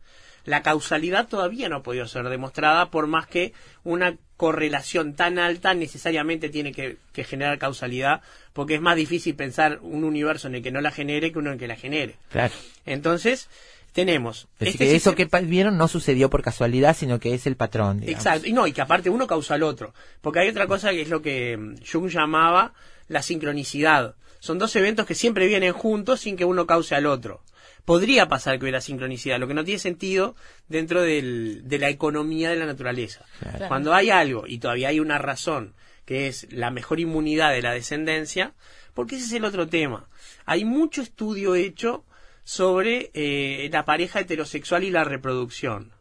La 0.46 0.62
causalidad 0.62 1.28
todavía 1.28 1.70
no 1.70 1.78
ha 1.78 1.84
podido 1.84 2.08
ser 2.08 2.28
demostrada 2.28 2.90
por 2.90 3.08
más 3.08 3.28
que 3.28 3.54
una 3.84 4.18
correlación 4.36 5.14
tan 5.14 5.40
alta 5.40 5.74
necesariamente 5.74 6.50
tiene 6.50 6.74
que, 6.74 6.98
que 7.14 7.24
generar 7.24 7.58
causalidad 7.60 8.22
porque 8.52 8.76
es 8.76 8.82
más 8.82 8.96
difícil 8.96 9.36
pensar 9.36 9.80
un 9.82 10.04
universo 10.04 10.48
en 10.48 10.56
el 10.56 10.64
que 10.64 10.72
no 10.72 10.82
la 10.82 10.92
genere 10.92 11.32
que 11.32 11.40
uno 11.40 11.50
en 11.50 11.54
el 11.54 11.60
que 11.60 11.68
la 11.68 11.76
genere. 11.76 12.16
Claro. 12.30 12.54
Entonces, 12.86 13.48
tenemos... 13.94 14.48
Es 14.60 14.70
este 14.70 14.86
que 14.86 14.96
eso 14.96 15.16
que 15.16 15.30
vieron 15.44 15.78
no 15.78 15.88
sucedió 15.88 16.30
por 16.30 16.42
casualidad, 16.42 16.96
sino 16.96 17.20
que 17.20 17.34
es 17.34 17.48
el 17.48 17.56
patrón. 17.56 18.02
digamos. 18.02 18.26
Exacto, 18.26 18.48
y 18.48 18.54
no, 18.54 18.68
y 18.68 18.74
que 18.74 18.82
aparte 18.82 19.10
uno 19.10 19.28
causa 19.28 19.54
al 19.54 19.64
otro. 19.64 19.94
Porque 20.22 20.40
hay 20.40 20.50
otra 20.50 20.68
cosa 20.68 20.92
que 20.92 21.02
es 21.02 21.10
lo 21.10 21.22
que 21.22 21.56
mm, 21.58 21.76
Jung 21.90 22.10
llamaba 22.10 22.74
la 23.08 23.22
sincronicidad. 23.22 24.16
Son 24.44 24.60
dos 24.60 24.76
eventos 24.76 25.06
que 25.06 25.16
siempre 25.16 25.48
vienen 25.48 25.72
juntos 25.72 26.20
sin 26.20 26.36
que 26.36 26.44
uno 26.44 26.68
cause 26.68 26.96
al 26.96 27.06
otro. 27.06 27.42
Podría 27.86 28.28
pasar 28.28 28.58
que 28.60 28.66
hubiera 28.66 28.82
sincronicidad, 28.82 29.40
lo 29.40 29.48
que 29.48 29.54
no 29.54 29.64
tiene 29.64 29.80
sentido 29.80 30.36
dentro 30.68 31.02
del- 31.02 31.62
de 31.64 31.80
la 31.80 31.88
economía 31.88 32.50
de 32.50 32.58
la 32.58 32.66
naturaleza. 32.66 33.24
Claro. 33.40 33.70
Cuando 33.70 33.94
hay 33.94 34.10
algo 34.10 34.44
y 34.46 34.58
todavía 34.58 34.90
hay 34.90 35.00
una 35.00 35.18
razón 35.18 35.76
que 36.06 36.28
es 36.28 36.46
la 36.52 36.72
mejor 36.72 37.00
inmunidad 37.00 37.52
de 37.54 37.62
la 37.62 37.72
descendencia, 37.72 38.54
porque 38.94 39.16
ese 39.16 39.28
es 39.28 39.32
el 39.32 39.46
otro 39.46 39.68
tema. 39.68 40.10
Hay 40.46 40.66
mucho 40.66 41.02
estudio 41.02 41.56
hecho 41.56 42.04
sobre 42.44 43.12
eh, 43.14 43.70
la 43.72 43.86
pareja 43.86 44.20
heterosexual 44.20 44.84
y 44.84 44.92
la 44.92 45.06
reproducción. 45.06 45.93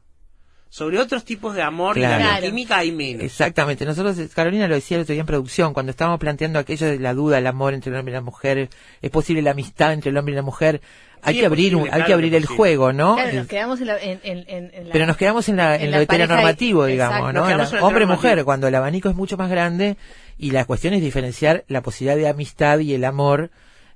Sobre 0.74 0.98
otros 0.98 1.22
tipos 1.26 1.54
de 1.54 1.60
amor 1.60 1.98
y 1.98 2.00
Claro. 2.00 2.14
la 2.18 2.24
Claro. 2.30 2.40
bioquímica 2.40 2.78
hay 2.78 2.92
menos. 2.92 3.22
Exactamente. 3.24 3.84
Nosotros, 3.84 4.16
Carolina 4.34 4.66
lo 4.68 4.74
decía 4.74 4.96
el 4.96 5.02
otro 5.02 5.12
día 5.12 5.20
en 5.20 5.26
producción, 5.26 5.74
cuando 5.74 5.90
estábamos 5.90 6.18
planteando 6.18 6.58
aquello 6.58 6.86
de 6.86 6.98
la 6.98 7.12
duda, 7.12 7.36
el 7.36 7.46
amor 7.46 7.74
entre 7.74 7.92
el 7.92 7.98
hombre 7.98 8.12
y 8.12 8.14
la 8.14 8.22
mujer, 8.22 8.70
es 9.02 9.10
posible 9.10 9.42
la 9.42 9.50
amistad 9.50 9.92
entre 9.92 10.08
el 10.10 10.16
hombre 10.16 10.32
y 10.32 10.36
la 10.36 10.40
mujer, 10.40 10.80
hay 11.20 11.34
Sí, 11.34 11.40
que 11.40 11.46
abrir, 11.46 11.72
posible, 11.74 11.90
hay 11.90 11.96
claro 11.96 12.06
que 12.06 12.12
abrir 12.14 12.30
que 12.30 12.36
el 12.38 12.42
posible. 12.44 12.56
juego, 12.56 12.92
¿no? 12.94 13.14
Claro, 13.16 13.32
nos 13.34 13.46
quedamos 13.48 13.80
en, 13.82 13.86
la, 13.86 13.98
en, 13.98 14.20
en- 14.22 14.44
en- 14.48 14.70
en 14.72 14.86
la- 14.86 14.92
pero 14.94 15.04
nos 15.06 15.16
quedamos 15.18 15.48
en, 15.50 15.56
la, 15.58 15.76
en, 15.76 15.82
en 15.82 15.90
lo 15.90 15.96
la 15.98 16.02
heteronormativo, 16.04 16.86
digamos. 16.86 17.34
¿no? 17.34 17.46
La- 17.50 17.82
Hombre-mujer, 17.82 18.42
cuando 18.44 18.66
el 18.66 18.74
abanico 18.74 19.10
es 19.10 19.14
mucho 19.14 19.36
más 19.36 19.50
grande 19.50 19.98
y 20.38 20.52
la 20.52 20.64
cuestión 20.64 20.94
es 20.94 21.02
diferenciar 21.02 21.64
la 21.68 21.82
posibilidad 21.82 22.16
de 22.16 22.28
amistad 22.30 22.78
y 22.78 22.94
el 22.94 23.04
amor 23.04 23.50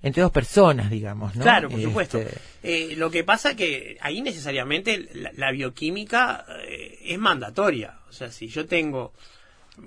entre 0.06 0.22
dos 0.22 0.32
personas, 0.32 0.88
digamos, 0.90 1.34
¿no? 1.34 1.42
Claro, 1.42 1.68
por 1.68 1.78
Este, 1.78 1.88
supuesto. 1.90 2.20
Eh, 2.62 2.94
lo 2.96 3.10
que 3.10 3.24
pasa 3.24 3.54
que 3.56 3.96
ahí 4.00 4.22
necesariamente 4.22 5.08
la, 5.14 5.30
la 5.34 5.50
bioquímica 5.52 6.46
eh, 6.66 6.98
es 7.04 7.18
mandatoria. 7.18 7.98
O 8.08 8.12
sea, 8.12 8.30
si 8.30 8.48
yo 8.48 8.66
tengo 8.66 9.12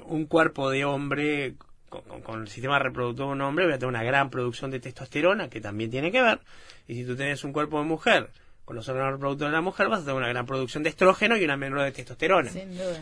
un 0.06 0.26
cuerpo 0.26 0.70
de 0.70 0.86
hombre 0.86 1.56
con, 1.90 2.02
con- 2.04 2.22
con 2.22 2.42
el 2.42 2.48
sistema 2.50 2.78
reproductor 2.80 3.28
de 3.28 3.32
un 3.34 3.42
hombre, 3.42 3.66
voy 3.66 3.74
a 3.74 3.80
tener 3.80 3.90
una 3.90 4.04
gran 4.04 4.30
producción 4.30 4.72
de 4.72 4.80
testosterona, 4.80 5.50
que 5.50 5.62
también 5.62 5.90
tiene 5.90 6.12
que 6.12 6.22
ver. 6.22 6.40
Y 6.88 6.96
si 6.96 7.06
tú 7.06 7.16
tienes 7.16 7.44
un 7.44 7.54
cuerpo 7.54 7.80
de 7.80 7.86
mujer 7.86 8.30
con 8.66 8.76
los 8.76 8.88
órganos 8.90 9.14
reproductores 9.14 9.52
de 9.52 9.56
la 9.58 9.62
mujer, 9.62 9.88
vas 9.90 10.00
a 10.02 10.04
tener 10.04 10.16
una 10.18 10.28
gran 10.30 10.46
producción 10.46 10.84
de 10.84 10.90
estrógeno 10.90 11.38
y 11.38 11.44
una 11.44 11.58
menor 11.58 11.82
de 11.84 11.92
testosterona. 11.92 12.52
Sin 12.52 12.78
duda. 12.78 13.02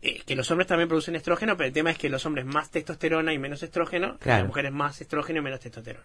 Eh, 0.00 0.20
que 0.26 0.34
los 0.36 0.50
hombres 0.50 0.66
también 0.66 0.88
producen 0.88 1.14
estrógeno, 1.16 1.56
pero 1.56 1.68
el 1.68 1.72
tema 1.72 1.90
es 1.92 1.98
que 1.98 2.08
los 2.08 2.24
hombres 2.26 2.44
más 2.44 2.70
testosterona 2.70 3.32
y 3.32 3.38
menos 3.38 3.62
estrógeno, 3.62 4.18
y 4.24 4.28
las 4.28 4.46
mujeres 4.46 4.72
más 4.72 5.00
estrógeno 5.00 5.38
y 5.38 5.42
menos 5.42 5.60
testosterona. 5.60 6.04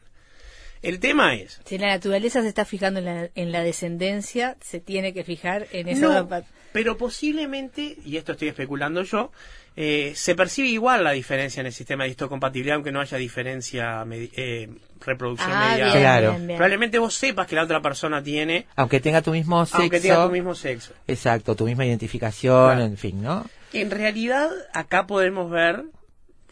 El 0.82 1.00
tema 1.00 1.34
es, 1.36 1.60
Si 1.66 1.78
la 1.78 1.88
naturaleza 1.88 2.42
se 2.42 2.48
está 2.48 2.66
fijando 2.66 3.00
en 3.00 3.06
la, 3.06 3.30
en 3.36 3.52
la 3.52 3.64
descendencia, 3.64 4.58
se 4.62 4.80
tiene 4.80 5.14
que 5.14 5.24
fijar 5.24 5.68
en 5.72 5.88
esa 5.90 6.22
no, 6.22 6.30
pero 6.74 6.98
posiblemente, 6.98 7.98
y 8.06 8.18
esto 8.18 8.34
estoy 8.34 8.50
especulando 8.50 9.02
yo, 9.04 9.32
eh, 9.76 10.14
se 10.16 10.36
percibe 10.36 10.68
igual 10.68 11.04
la 11.04 11.12
diferencia 11.12 11.62
en 11.62 11.68
el 11.68 11.74
sistema 11.74 12.04
de 12.04 12.12
histocompatibilidad, 12.12 12.76
aunque 12.76 12.92
no 12.92 13.00
haya 13.00 13.18
diferencia 13.18 14.06
eh, 14.12 14.70
reproducción 15.06 15.52
Ah, 15.52 15.70
mediada. 15.72 15.92
bien, 15.94 16.02
Claro. 16.04 16.30
bien, 16.32 16.48
bien. 16.48 16.58
Probablemente 16.58 17.00
vos 17.00 17.14
sepas 17.16 17.48
que 17.48 17.56
la 17.56 17.64
otra 17.64 17.82
persona 17.82 18.22
tiene, 18.22 18.68
Aunque 18.76 19.00
tenga 19.00 19.22
tu 19.22 19.32
mismo 19.32 19.66
sexo. 19.66 19.78
aunque 19.82 20.00
tenga 20.00 20.26
tu 20.26 20.32
mismo 20.32 20.54
sexo. 20.56 20.94
Exacto, 21.08 21.56
tu 21.56 21.66
misma 21.66 21.86
identificación, 21.86 22.66
Claro. 22.76 22.86
en 22.86 22.98
fin, 22.98 23.22
¿no? 23.22 23.46
En 23.74 23.92
realidad, 23.92 24.50
acá 24.74 25.08
podemos 25.08 25.50
ver, 25.52 25.84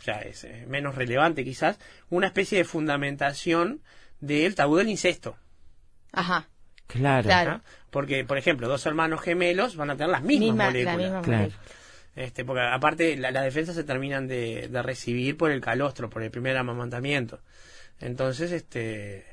ya 0.06 0.14
es 0.22 0.44
eh, 0.44 0.66
menos 0.68 0.96
relevante 0.96 1.44
quizás, 1.44 1.78
una 2.10 2.28
especie 2.28 2.58
de 2.60 2.64
fundamentación 2.66 3.82
del 4.20 4.56
tabú 4.56 4.78
del 4.78 4.90
incesto. 4.90 5.36
Ajá. 6.12 6.48
Claro. 6.88 7.24
Claro. 7.28 7.62
Porque, 7.90 8.24
por 8.26 8.38
ejemplo, 8.38 8.68
dos 8.68 8.86
hermanos 8.86 9.22
gemelos 9.22 9.76
van 9.76 9.90
a 9.90 9.96
tener 9.96 10.10
las 10.10 10.22
mismas 10.24 10.50
Misma- 10.50 10.64
la 10.66 10.70
moléculas. 10.70 10.98
misma 10.98 11.22
Claro. 11.22 11.42
molécula. 11.44 11.64
Este, 12.16 12.46
porque 12.46 12.62
aparte 12.62 13.18
la- 13.18 13.32
las 13.32 13.44
defensas 13.44 13.76
se 13.76 13.84
terminan 13.84 14.28
de, 14.28 14.68
de 14.70 14.82
recibir 14.82 15.36
por 15.38 15.52
el 15.52 15.60
calostro, 15.62 16.10
por 16.10 16.24
el 16.24 16.32
primer 16.32 16.56
amamantamiento. 16.58 17.42
Entonces, 18.00 18.52
este, 18.52 19.26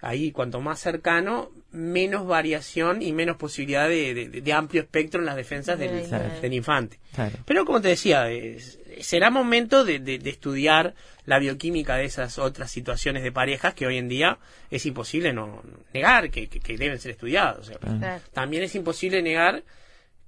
ahí 0.00 0.32
cuanto 0.32 0.60
más 0.60 0.80
cercano, 0.80 1.50
menos 1.72 2.26
variación 2.26 3.02
y 3.02 3.12
menos 3.12 3.36
posibilidad 3.36 3.88
de, 3.88 4.14
de- 4.14 4.40
de 4.40 4.52
amplio 4.52 4.82
espectro 4.82 5.20
en 5.20 5.26
las 5.26 5.36
defensas 5.36 5.78
del, 5.78 6.08
del 6.40 6.54
infante. 6.54 6.98
Claro. 7.14 7.36
Pero 7.44 7.64
como 7.64 7.80
te 7.80 7.88
decía, 7.88 8.30
es- 8.30 8.78
será 9.00 9.30
momento 9.30 9.84
de, 9.84 9.98
de- 9.98 10.18
de 10.18 10.30
estudiar 10.30 10.94
la 11.26 11.38
bioquímica 11.38 11.96
de 11.96 12.06
esas 12.06 12.38
otras 12.38 12.70
situaciones 12.70 13.22
de 13.22 13.30
parejas 13.30 13.74
que 13.74 13.86
hoy 13.86 13.98
en 13.98 14.08
día 14.08 14.38
es 14.70 14.84
imposible 14.86 15.32
no 15.32 15.62
negar 15.94 16.30
que, 16.30 16.48
que- 16.48 16.60
que 16.60 16.76
deben 16.76 16.98
ser 16.98 17.12
estudiadas. 17.12 17.58
O 17.58 17.62
sea, 17.64 17.76
Claro. 17.78 18.22
también 18.32 18.62
es 18.64 18.74
imposible 18.74 19.22
negar 19.22 19.62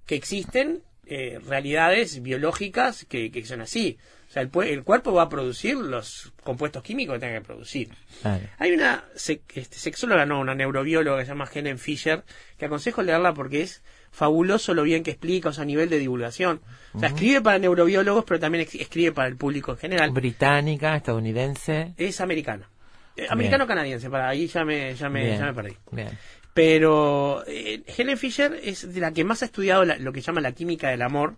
que 0.07 0.15
existen 0.17 0.83
eh, 1.07 1.41
realidades 1.47 2.23
biológicas 2.23 3.05
que, 3.09 3.31
que 3.33 3.45
son 3.45 3.61
así. 3.63 3.99
O 4.33 4.35
sea, 4.35 4.41
el, 4.45 4.83
cuerpo 4.83 5.13
va 5.13 5.25
a 5.25 5.29
producir 5.29 5.77
los 5.77 6.33
compuestos 6.43 6.83
químicos 6.83 7.17
que 7.17 7.21
tenga 7.21 7.35
que 7.39 7.45
producir. 7.45 7.91
Claro. 8.23 8.43
Hay 8.59 8.73
una 8.73 9.05
este, 9.15 9.63
sexóloga, 9.79 10.25
no, 10.25 10.41
una 10.41 10.55
neurobióloga 10.55 11.19
que 11.19 11.27
se 11.27 11.33
llama 11.33 11.51
Helen 11.53 11.79
Fisher, 11.79 12.25
que 12.57 12.65
aconsejo 12.65 13.03
leerla 13.03 13.35
porque 13.35 13.61
es 13.61 13.83
fabuloso 14.11 14.73
lo 14.73 14.85
bien 14.85 15.03
que 15.03 15.11
explica, 15.11 15.51
o 15.51 15.53
sea, 15.53 15.65
a 15.65 15.67
nivel 15.67 15.91
de 15.91 15.99
divulgación. 15.99 16.63
O 16.95 16.99
sea, 16.99 17.09
escribe 17.11 17.43
para 17.43 17.59
neurobiólogos, 17.59 18.25
pero 18.25 18.41
también 18.41 18.67
escribe 18.73 19.13
para 19.13 19.29
el 19.29 19.37
público 19.37 19.73
en 19.73 19.77
general. 19.77 20.11
Británica, 20.13 20.97
estadounidense. 20.97 21.93
Es 21.99 22.23
americana. 22.23 22.71
Eh, 23.19 23.27
Americano-canadiense, 23.29 24.09
para 24.09 24.31
ahí 24.31 24.47
ya 24.47 24.65
me, 24.65 24.95
ya 24.95 25.11
me, 25.11 25.37
ya 25.37 25.45
me 25.45 25.53
perdí. 25.53 25.77
Bien. 25.91 26.09
Pero 26.55 27.45
eh, 27.47 27.83
Helen 27.87 28.17
Fisher 28.17 28.59
es 28.63 28.95
de 28.95 28.99
la 28.99 29.13
que 29.13 29.25
más 29.25 29.43
ha 29.43 29.45
estudiado 29.45 29.85
la- 29.85 29.99
lo 29.99 30.11
que 30.11 30.23
llama 30.23 30.41
la 30.41 30.53
química 30.53 30.89
del 30.89 31.03
amor 31.03 31.37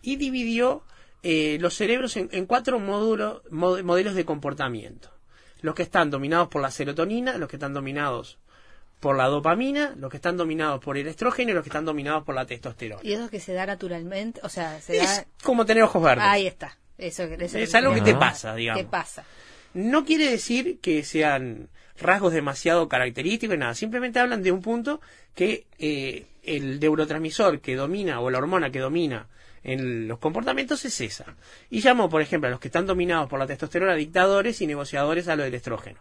y 0.00 0.16
dividió 0.16 0.82
eh, 1.28 1.58
los 1.60 1.74
cerebros 1.74 2.16
en, 2.16 2.28
en 2.30 2.46
cuatro 2.46 2.78
módulos, 2.78 3.42
mod- 3.50 3.82
modelos 3.82 4.14
de 4.14 4.24
comportamiento. 4.24 5.10
Los 5.60 5.74
que 5.74 5.82
están 5.82 6.10
dominados 6.10 6.48
por 6.48 6.62
la 6.62 6.70
serotonina, 6.70 7.36
los 7.38 7.48
que 7.48 7.56
están 7.56 7.74
dominados 7.74 8.38
por 9.00 9.16
la 9.16 9.26
dopamina, 9.26 9.94
los 9.96 10.10
que 10.10 10.18
están 10.18 10.36
dominados 10.36 10.80
por 10.84 10.96
el 10.96 11.06
estrógeno 11.06 11.50
y 11.50 11.54
los 11.54 11.62
que 11.64 11.70
están 11.70 11.84
dominados 11.84 12.22
por 12.24 12.34
la 12.34 12.46
testosterona. 12.46 13.02
Y 13.02 13.12
eso 13.12 13.28
que 13.28 13.40
se 13.40 13.52
da 13.54 13.66
naturalmente, 13.66 14.40
o 14.44 14.48
sea, 14.48 14.80
se 14.80 14.98
Es 14.98 15.16
da... 15.16 15.26
como 15.42 15.66
tener 15.66 15.82
ojos 15.82 16.02
verdes. 16.02 16.24
Ahí 16.26 16.46
está. 16.46 16.78
Eso, 16.96 17.24
eso 17.24 17.58
es 17.58 17.74
algo 17.74 17.92
que 17.92 18.00
te 18.02 18.14
pasa, 18.14 18.54
digamos. 18.54 18.82
¿Qué 18.82 18.88
pasa? 18.88 19.24
No 19.74 20.04
quiere 20.04 20.30
decir 20.30 20.78
que 20.80 21.02
sean 21.04 21.68
rasgos 21.98 22.32
demasiado 22.32 22.88
característicos 22.88 23.56
y 23.56 23.58
nada, 23.58 23.74
simplemente 23.74 24.18
hablan 24.20 24.42
de 24.42 24.52
un 24.52 24.62
punto 24.62 25.00
que 25.34 25.66
eh, 25.78 26.26
el 26.42 26.78
neurotransmisor 26.80 27.60
que 27.60 27.74
domina 27.74 28.20
o 28.20 28.30
la 28.30 28.38
hormona 28.38 28.70
que 28.70 28.78
domina 28.78 29.28
en 29.72 30.06
los 30.08 30.18
comportamientos 30.18 30.84
es 30.84 31.00
esa. 31.00 31.36
Y 31.70 31.80
llamó, 31.80 32.08
por 32.08 32.22
ejemplo, 32.22 32.48
a 32.48 32.50
los 32.50 32.60
que 32.60 32.68
están 32.68 32.86
dominados 32.86 33.28
por 33.28 33.38
la 33.38 33.46
testosterona 33.46 33.94
dictadores 33.94 34.60
y 34.60 34.66
negociadores 34.66 35.26
a 35.28 35.36
lo 35.36 35.42
del 35.44 35.54
estrógeno. 35.54 35.98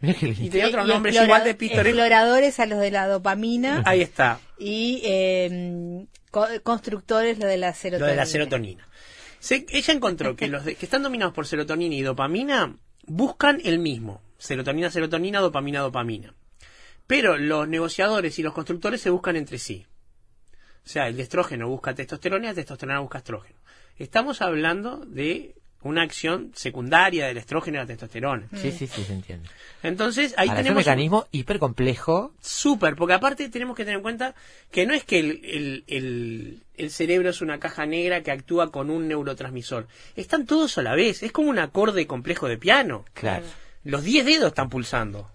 Y 0.00 0.48
tenía 0.50 0.68
otros 0.68 0.86
Y 0.86 0.90
nombres 0.90 1.16
igual 1.16 1.42
de. 1.42 1.50
Exploradores 1.50 2.60
a 2.60 2.66
los 2.66 2.78
de 2.78 2.90
la 2.92 3.08
dopamina 3.08 3.82
Ahí 3.84 4.00
está, 4.02 4.38
y 4.56 5.00
eh, 5.04 6.06
co- 6.30 6.46
constructores 6.62 7.38
lo 7.38 7.46
de 7.46 7.56
la 7.56 7.70
lo 7.70 7.74
serotonina. 7.74 8.10
de 8.10 8.16
la 8.16 8.26
serotonina. 8.26 8.88
Se- 9.40 9.66
ella 9.70 9.94
encontró 9.94 10.36
que 10.36 10.46
los 10.48 10.64
de- 10.64 10.76
que 10.76 10.86
están 10.86 11.02
dominados 11.02 11.34
por 11.34 11.46
serotonina 11.46 11.94
y 11.96 12.02
dopamina 12.02 12.76
buscan 13.06 13.60
el 13.64 13.78
mismo. 13.80 14.20
Serotonina, 14.38 14.88
serotonina, 14.90 15.40
dopamina, 15.40 15.80
dopamina. 15.80 16.32
Pero 17.08 17.36
los 17.38 17.66
negociadores 17.66 18.38
y 18.38 18.42
los 18.44 18.52
constructores 18.52 19.00
se 19.00 19.10
buscan 19.10 19.34
entre 19.34 19.58
sí. 19.58 19.86
O 20.84 20.88
sea, 20.88 21.08
el 21.08 21.18
estrógeno 21.20 21.68
busca 21.68 21.94
testosterona 21.94 22.46
y 22.46 22.48
la 22.48 22.54
testosterona 22.54 23.00
busca 23.00 23.18
estrógeno. 23.18 23.58
Estamos 23.98 24.40
hablando 24.42 24.98
de 25.06 25.54
una 25.82 26.02
acción 26.02 26.50
secundaria 26.54 27.26
del 27.26 27.36
estrógeno 27.38 27.76
y 27.76 27.80
la 27.80 27.86
testosterona. 27.86 28.48
Sí, 28.56 28.72
sí, 28.72 28.86
sí, 28.88 29.04
se 29.04 29.12
entiende. 29.12 29.48
Entonces, 29.82 30.34
ahí 30.36 30.48
Ahora, 30.48 30.60
es 30.60 30.64
un 30.64 30.64
tenemos 30.64 30.82
un- 30.84 30.90
mecanismo 30.90 31.26
hiper 31.30 31.58
complejo. 31.58 32.32
Súper, 32.40 32.96
porque 32.96 33.14
aparte 33.14 33.48
tenemos 33.48 33.76
que 33.76 33.84
tener 33.84 33.96
en 33.98 34.02
cuenta 34.02 34.34
que 34.72 34.86
no 34.86 34.94
es 34.94 35.04
que 35.04 35.20
el, 35.20 35.40
el- 35.44 35.84
el- 35.86 36.62
el 36.76 36.90
cerebro 36.90 37.30
es 37.30 37.40
una 37.42 37.60
caja 37.60 37.86
negra 37.86 38.22
que 38.22 38.30
actúa 38.32 38.72
con 38.72 38.90
un 38.90 39.06
neurotransmisor. 39.08 39.86
Están 40.16 40.46
todos 40.46 40.78
a 40.78 40.82
la 40.82 40.94
vez. 40.94 41.22
Es 41.22 41.30
como 41.32 41.48
un 41.50 41.58
acorde 41.58 42.06
complejo 42.06 42.48
de 42.48 42.56
piano. 42.58 43.04
Claro. 43.14 43.44
Los 43.84 44.02
10 44.04 44.24
dedos 44.26 44.48
están 44.48 44.68
pulsando. 44.70 45.30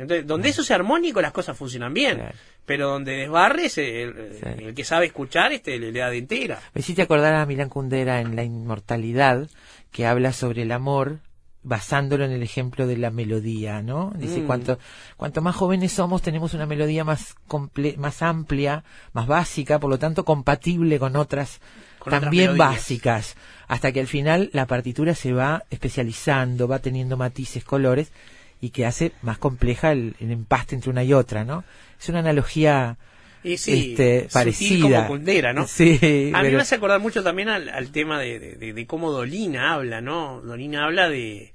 Entonces, 0.00 0.26
donde 0.26 0.48
eso 0.48 0.62
sea 0.64 0.76
armónico, 0.76 1.20
las 1.20 1.32
cosas 1.32 1.56
funcionan 1.56 1.92
bien. 1.94 2.16
Claro. 2.16 2.34
Pero 2.66 2.88
donde 2.88 3.12
desbarre, 3.16 3.66
ese- 3.66 4.02
el, 4.02 4.14
Sí. 4.40 4.64
el 4.64 4.74
que 4.74 4.84
sabe 4.84 5.06
escuchar 5.06 5.52
este 5.52 5.78
le, 5.78 5.92
le 5.92 6.00
da 6.00 6.10
de 6.10 6.18
entera. 6.18 6.60
Me 6.74 6.80
hiciste 6.80 7.02
acordar 7.02 7.34
a 7.34 7.46
Milán 7.46 7.68
Kundera 7.68 8.20
en 8.20 8.36
La 8.36 8.42
Inmortalidad, 8.44 9.48
que 9.90 10.06
habla 10.06 10.32
sobre 10.32 10.62
el 10.62 10.72
amor 10.72 11.18
basándolo 11.62 12.24
en 12.24 12.30
el 12.32 12.42
ejemplo 12.42 12.86
de 12.86 12.96
la 12.96 13.10
melodía, 13.10 13.82
¿no? 13.82 14.12
Dice, 14.16 14.40
Mm. 14.40 14.46
cuanto, 14.46 14.78
cuanto 15.18 15.42
más 15.42 15.54
jóvenes 15.54 15.92
somos, 15.92 16.22
tenemos 16.22 16.54
una 16.54 16.64
melodía 16.64 17.04
más, 17.04 17.34
comple 17.46 17.96
más 17.98 18.22
amplia, 18.22 18.82
más 19.12 19.26
básica, 19.26 19.78
por 19.78 19.90
lo 19.90 19.98
tanto 19.98 20.24
compatible 20.24 20.98
con 20.98 21.16
otras 21.16 21.60
Con 21.98 22.12
también 22.12 22.56
básicas, 22.56 23.36
hasta 23.68 23.92
que 23.92 24.00
al 24.00 24.06
final 24.06 24.48
la 24.54 24.66
partitura 24.66 25.14
se 25.14 25.34
va 25.34 25.64
especializando, 25.68 26.66
va 26.66 26.78
teniendo 26.78 27.18
matices, 27.18 27.62
colores, 27.62 28.10
y 28.60 28.70
que 28.70 28.86
hace 28.86 29.12
más 29.22 29.38
compleja 29.38 29.92
el, 29.92 30.14
el 30.20 30.30
empaste 30.30 30.74
entre 30.74 30.90
una 30.90 31.02
y 31.04 31.12
otra, 31.14 31.44
¿no? 31.44 31.64
Es 32.00 32.08
una 32.08 32.18
analogía 32.20 32.98
Y 33.42 33.56
sí, 33.56 33.92
este, 33.92 34.28
parecida. 34.32 34.82
como 35.06 35.08
Kundera, 35.08 35.52
¿no? 35.52 35.66
Sí, 35.66 35.98
A 36.34 36.38
mí 36.38 36.44
pero- 36.44 36.56
me 36.56 36.62
hace 36.62 36.74
acordar 36.74 37.00
mucho 37.00 37.22
también 37.22 37.48
al, 37.48 37.68
al 37.70 37.90
tema 37.90 38.18
de, 38.20 38.38
de- 38.38 38.54
de- 38.56 38.72
de 38.74 38.86
cómo 38.86 39.10
Dolina 39.10 39.72
habla, 39.74 40.00
¿no? 40.00 40.40
Dolina 40.42 40.84
habla 40.84 41.08
de, 41.08 41.52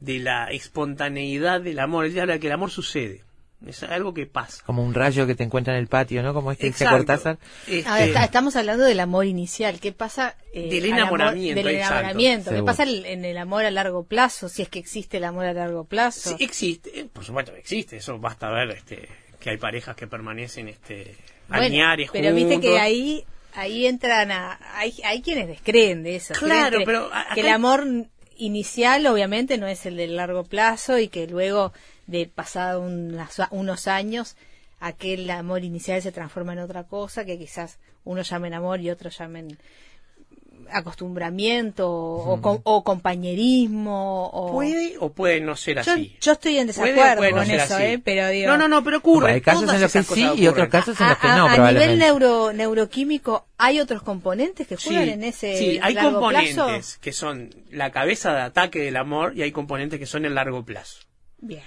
de 0.00 0.18
la 0.20 0.46
espontaneidad 0.50 1.60
del 1.60 1.78
amor. 1.78 2.06
Ella 2.06 2.22
habla 2.22 2.34
de 2.34 2.40
que 2.40 2.46
el 2.46 2.52
amor 2.54 2.70
sucede. 2.70 3.22
Es 3.66 3.82
algo 3.84 4.12
que 4.14 4.26
pasa. 4.26 4.62
como 4.66 4.82
un 4.84 4.92
rayo 4.94 5.26
que 5.26 5.34
te 5.34 5.44
encuentra 5.44 5.74
en 5.74 5.80
el 5.80 5.86
patio, 5.88 6.22
¿no? 6.22 6.34
Como 6.34 6.50
este 6.52 6.66
dice 6.66 6.84
Exacto. 6.84 6.98
Cortázar. 6.98 7.38
Este, 7.66 7.88
Ahora, 7.88 8.04
está- 8.04 8.24
estamos 8.24 8.56
hablando 8.56 8.84
del 8.84 9.00
amor 9.00 9.26
inicial. 9.26 9.78
¿Qué 9.80 9.92
pasa? 9.92 10.36
eh, 10.52 10.68
Del 10.68 10.84
amor- 10.92 10.98
enamoramiento, 11.20 11.62
del 11.62 11.76
enamoramiento. 11.76 12.50
¿Qué 12.50 12.62
pasa 12.62 12.82
en 12.84 13.24
el 13.24 13.38
amor 13.38 13.64
a 13.64 13.70
largo 13.70 14.04
plazo? 14.04 14.48
Si 14.48 14.62
es 14.62 14.68
que 14.68 14.78
existe 14.78 15.16
el 15.18 15.24
amor 15.24 15.46
a 15.46 15.52
largo 15.52 15.84
plazo. 15.84 16.36
sí, 16.36 16.44
existe, 16.44 17.00
eh, 17.00 17.04
por 17.12 17.24
supuesto 17.24 17.52
que 17.52 17.58
existe. 17.60 17.96
Eso 17.96 18.18
basta 18.18 18.50
ver 18.50 18.70
este, 18.70 19.08
que 19.40 19.50
hay 19.50 19.56
parejas 19.58 19.94
que 19.96 20.06
permanecen 20.06 20.68
este, 20.68 21.16
Bueno, 21.48 21.64
añares 21.64 22.10
pero 22.12 22.34
viste 22.34 22.60
que 22.60 22.78
ahí 22.78 23.24
ahí 23.54 23.86
entran 23.86 24.30
a 24.30 24.58
hay, 24.78 24.94
hay 25.04 25.20
quienes 25.20 25.46
descreen 25.46 26.02
de 26.02 26.16
eso 26.16 26.32
Claro, 26.34 26.78
que- 26.78 26.84
pero 26.86 27.10
que 27.34 27.40
el 27.42 27.48
amor 27.48 27.84
inicial 28.36 29.06
obviamente 29.06 29.58
no 29.58 29.66
es 29.66 29.84
el 29.86 29.96
de 29.96 30.06
largo 30.08 30.44
plazo 30.44 30.98
y 30.98 31.08
que 31.08 31.26
luego 31.26 31.72
de 32.06 32.26
pasado 32.26 32.80
unas- 32.82 33.40
unos 33.50 33.86
años 33.88 34.36
aquel 34.80 35.30
amor 35.30 35.62
inicial 35.64 36.02
se 36.02 36.10
transforma 36.12 36.52
en 36.54 36.58
otra 36.58 36.84
cosa 36.84 37.24
que 37.24 37.38
quizás 37.38 37.78
unos 38.04 38.28
llamen 38.30 38.52
amor 38.54 38.80
y 38.80 38.90
otros 38.90 39.16
llamen 39.18 39.56
acostumbramiento 40.70 41.88
o, 41.90 42.40
com- 42.40 42.60
o 42.64 42.82
compañerismo 42.84 44.26
o 44.32 44.52
Puede 44.52 44.96
o 44.98 45.12
puede 45.12 45.40
no 45.40 45.56
ser 45.56 45.78
así. 45.80 46.16
yo 46.20 46.32
estoy 46.32 46.58
en 46.58 46.66
desacuerdo 46.68 47.16
puede 47.18 47.30
con 47.32 47.50
eso. 47.50 47.78
¿eh? 47.78 48.00
pero 48.02 48.28
digo 48.28 48.48
No, 48.48 48.56
no, 48.56 48.68
no, 48.68 48.82
pero 48.84 48.98
ocurre. 48.98 49.32
Hay 49.32 49.40
casos 49.40 49.62
Todas 49.62 49.76
en 49.76 49.82
los 49.82 49.92
que 49.92 50.02
sí 50.02 50.30
y 50.36 50.46
otros 50.46 50.68
casos 50.68 50.98
en 51.00 51.06
a, 51.06 51.08
los 51.10 51.18
que 51.18 51.26
a- 51.28 51.36
no, 51.36 51.46
a 51.46 51.72
nivel 51.72 51.98
neuro, 51.98 52.52
neuroquímico, 52.52 53.46
¿hay 53.58 53.80
otros 53.80 54.02
componentes 54.02 54.66
que 54.66 54.76
juegan 54.76 55.04
Sí, 55.04 55.10
en 55.10 55.24
ese 55.24 55.56
sí, 55.56 55.78
hay 55.82 55.94
largo 55.94 56.12
componentes 56.20 56.54
plazo? 56.54 56.98
que 57.00 57.12
son 57.12 57.50
la 57.70 57.90
cabeza 57.90 58.32
de 58.34 58.40
ataque 58.42 58.78
del 58.80 58.96
amor 58.96 59.36
y 59.36 59.42
hay 59.42 59.52
componentes 59.52 59.98
que 59.98 60.06
son 60.06 60.24
el 60.24 60.34
largo 60.34 60.64
plazo. 60.64 61.00
Bien. 61.38 61.62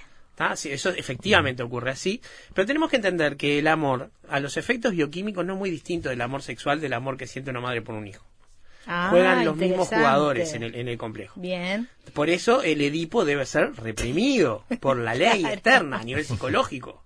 Sí, 0.56 0.70
eso 0.70 0.90
efectivamente 0.90 1.62
ocurre 1.62 1.90
así, 1.90 2.20
pero 2.54 2.66
tenemos 2.66 2.90
que 2.90 2.96
entender 2.96 3.36
que 3.36 3.58
el 3.58 3.66
amor, 3.68 4.10
a 4.28 4.38
los 4.40 4.56
efectos 4.56 4.92
bioquímicos, 4.92 5.44
no 5.46 5.54
es 5.54 5.58
muy 5.58 5.70
distinto 5.70 6.08
del 6.10 6.20
amor 6.20 6.42
sexual 6.42 6.80
del 6.80 6.92
amor 6.92 7.16
que 7.16 7.26
siente 7.26 7.50
una 7.50 7.60
madre 7.60 7.80
por 7.82 7.94
un 7.94 8.06
hijo. 8.06 8.24
Ah, 8.86 9.08
Juegan 9.10 9.44
los 9.44 9.56
mismos 9.56 9.88
jugadores 9.88 10.52
en 10.54 10.62
el, 10.62 10.74
en 10.76 10.88
el 10.88 10.96
complejo. 10.98 11.40
Bien. 11.40 11.88
Por 12.12 12.30
eso 12.30 12.62
el 12.62 12.80
Edipo 12.82 13.24
debe 13.24 13.44
ser 13.44 13.74
reprimido 13.76 14.64
por 14.80 14.96
la 14.96 15.14
ley 15.14 15.40
Claro. 15.40 15.54
eterna 15.54 15.98
a 15.98 16.04
nivel 16.04 16.24
psicológico. 16.24 17.02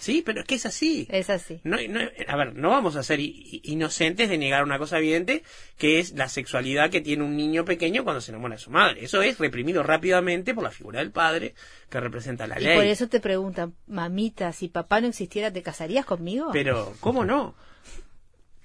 Sí, 0.00 0.22
pero 0.24 0.40
es 0.40 0.46
que 0.46 0.54
es 0.54 0.64
así. 0.64 1.06
Es 1.10 1.28
así. 1.28 1.60
No, 1.62 1.76
no- 1.88 2.00
a 2.26 2.36
ver, 2.36 2.54
no 2.54 2.70
vamos 2.70 2.96
a 2.96 3.02
ser 3.02 3.20
inocentes 3.20 4.30
de 4.30 4.38
negar 4.38 4.64
una 4.64 4.78
cosa 4.78 4.96
evidente, 4.96 5.42
que 5.76 5.98
es 5.98 6.12
la 6.12 6.28
sexualidad 6.30 6.88
que 6.88 7.02
tiene 7.02 7.22
un 7.22 7.36
niño 7.36 7.66
pequeño 7.66 8.02
cuando 8.02 8.22
se 8.22 8.30
enamora 8.30 8.54
de 8.54 8.60
su 8.62 8.70
madre. 8.70 9.04
Eso 9.04 9.20
es 9.20 9.38
reprimido 9.38 9.82
rápidamente 9.82 10.54
por 10.54 10.64
la 10.64 10.70
figura 10.70 11.00
del 11.00 11.10
padre 11.10 11.54
que 11.90 12.00
representa 12.00 12.46
la 12.46 12.58
Y 12.58 12.64
ley. 12.64 12.76
por 12.76 12.86
eso 12.86 13.08
te 13.08 13.20
preguntan, 13.20 13.74
mamita, 13.86 14.52
si 14.54 14.68
papá 14.68 15.02
no 15.02 15.08
existiera, 15.08 15.52
¿te 15.52 15.62
casarías 15.62 16.06
conmigo? 16.06 16.48
Pero, 16.52 16.94
¿cómo 17.00 17.24
no? 17.26 17.54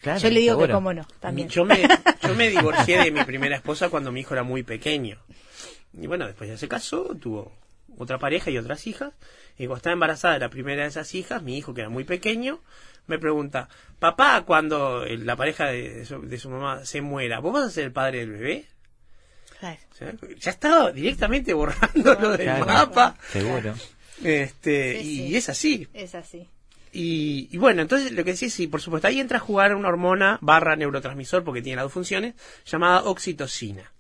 Claro, 0.02 0.20
Yo 0.20 0.30
le 0.30 0.40
digo 0.40 0.58
que 0.58 0.72
cómo 0.72 0.94
no, 0.94 1.06
también. 1.20 1.50
Yo 1.50 1.66
me, 1.66 1.82
yo 2.22 2.36
me 2.36 2.50
divorcié 2.52 3.04
de 3.04 3.12
mi 3.12 3.24
primera 3.26 3.56
esposa 3.58 3.90
cuando 3.90 4.12
mi 4.12 4.22
hijo 4.22 4.34
era 4.36 4.44
muy 4.44 4.64
pequeño. 4.64 5.18
Y 6.00 6.08
bueno, 6.08 6.28
después 6.28 6.50
ya 6.50 6.58
se 6.58 6.68
casó, 6.68 7.16
tuvo 7.20 7.52
otra 7.98 8.18
pareja 8.20 8.50
y 8.52 8.58
otras 8.58 8.88
hijas. 8.88 9.14
Y 9.58 9.66
cuando 9.68 9.78
estaba 9.78 9.94
embarazada 9.94 10.34
de 10.36 10.40
la 10.42 10.50
primera 10.50 10.84
de 10.84 10.90
esas 10.90 11.14
hijas, 11.16 11.42
mi 11.42 11.58
hijo, 11.58 11.74
que 11.74 11.82
era 11.82 11.90
muy 11.90 12.04
pequeño, 12.04 12.60
me 13.08 13.20
pregunta, 13.20 13.70
papá, 14.00 14.42
cuando 14.46 15.06
la 15.06 15.36
pareja 15.36 15.68
de, 15.68 16.06
su, 16.06 16.22
de 16.22 16.38
su 16.40 16.50
mamá 16.50 16.86
se 16.86 17.02
muera, 17.02 17.40
¿vos 17.40 17.54
vas 17.54 17.66
a 17.66 17.72
ser 17.72 17.86
el 17.86 17.92
padre 17.92 18.20
del 18.20 18.32
bebé? 18.32 18.66
Claro. 19.60 19.80
O 19.92 19.96
sea, 19.96 20.14
ya 20.40 20.52
estaba 20.52 20.92
directamente 20.92 21.54
borrándolo 21.54 22.32
del 22.32 22.42
Claro. 22.48 22.66
mapa. 22.66 23.16
Seguro. 23.32 23.74
Este, 24.24 25.00
Sí, 25.02 25.24
y 25.24 25.28
sí. 25.30 25.36
es 25.38 25.50
así. 25.50 25.88
Es 25.94 26.16
así. 26.16 26.48
Y, 26.92 27.50
y 27.52 27.58
bueno, 27.58 27.82
entonces 27.82 28.12
lo 28.14 28.24
que 28.24 28.32
decía, 28.32 28.50
sí, 28.50 28.68
por 28.68 28.82
supuesto, 28.82 29.08
ahí 29.08 29.20
entra 29.20 29.38
a 29.38 29.42
jugar 29.42 29.76
una 29.76 29.90
hormona 29.90 30.38
barra 30.42 30.76
neurotransmisor, 30.78 31.44
porque 31.44 31.62
tiene 31.62 31.76
las 31.78 31.86
dos 31.86 31.94
funciones, 31.94 32.36
llamada 32.66 33.04
oxitocina, 33.04 33.92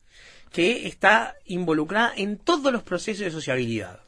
que 0.55 0.87
está 0.87 1.35
involucrada 1.45 2.13
en 2.15 2.37
todos 2.37 2.71
los 2.71 2.81
procesos 2.83 3.25
de 3.25 3.31
sociabilidad. 3.31 3.99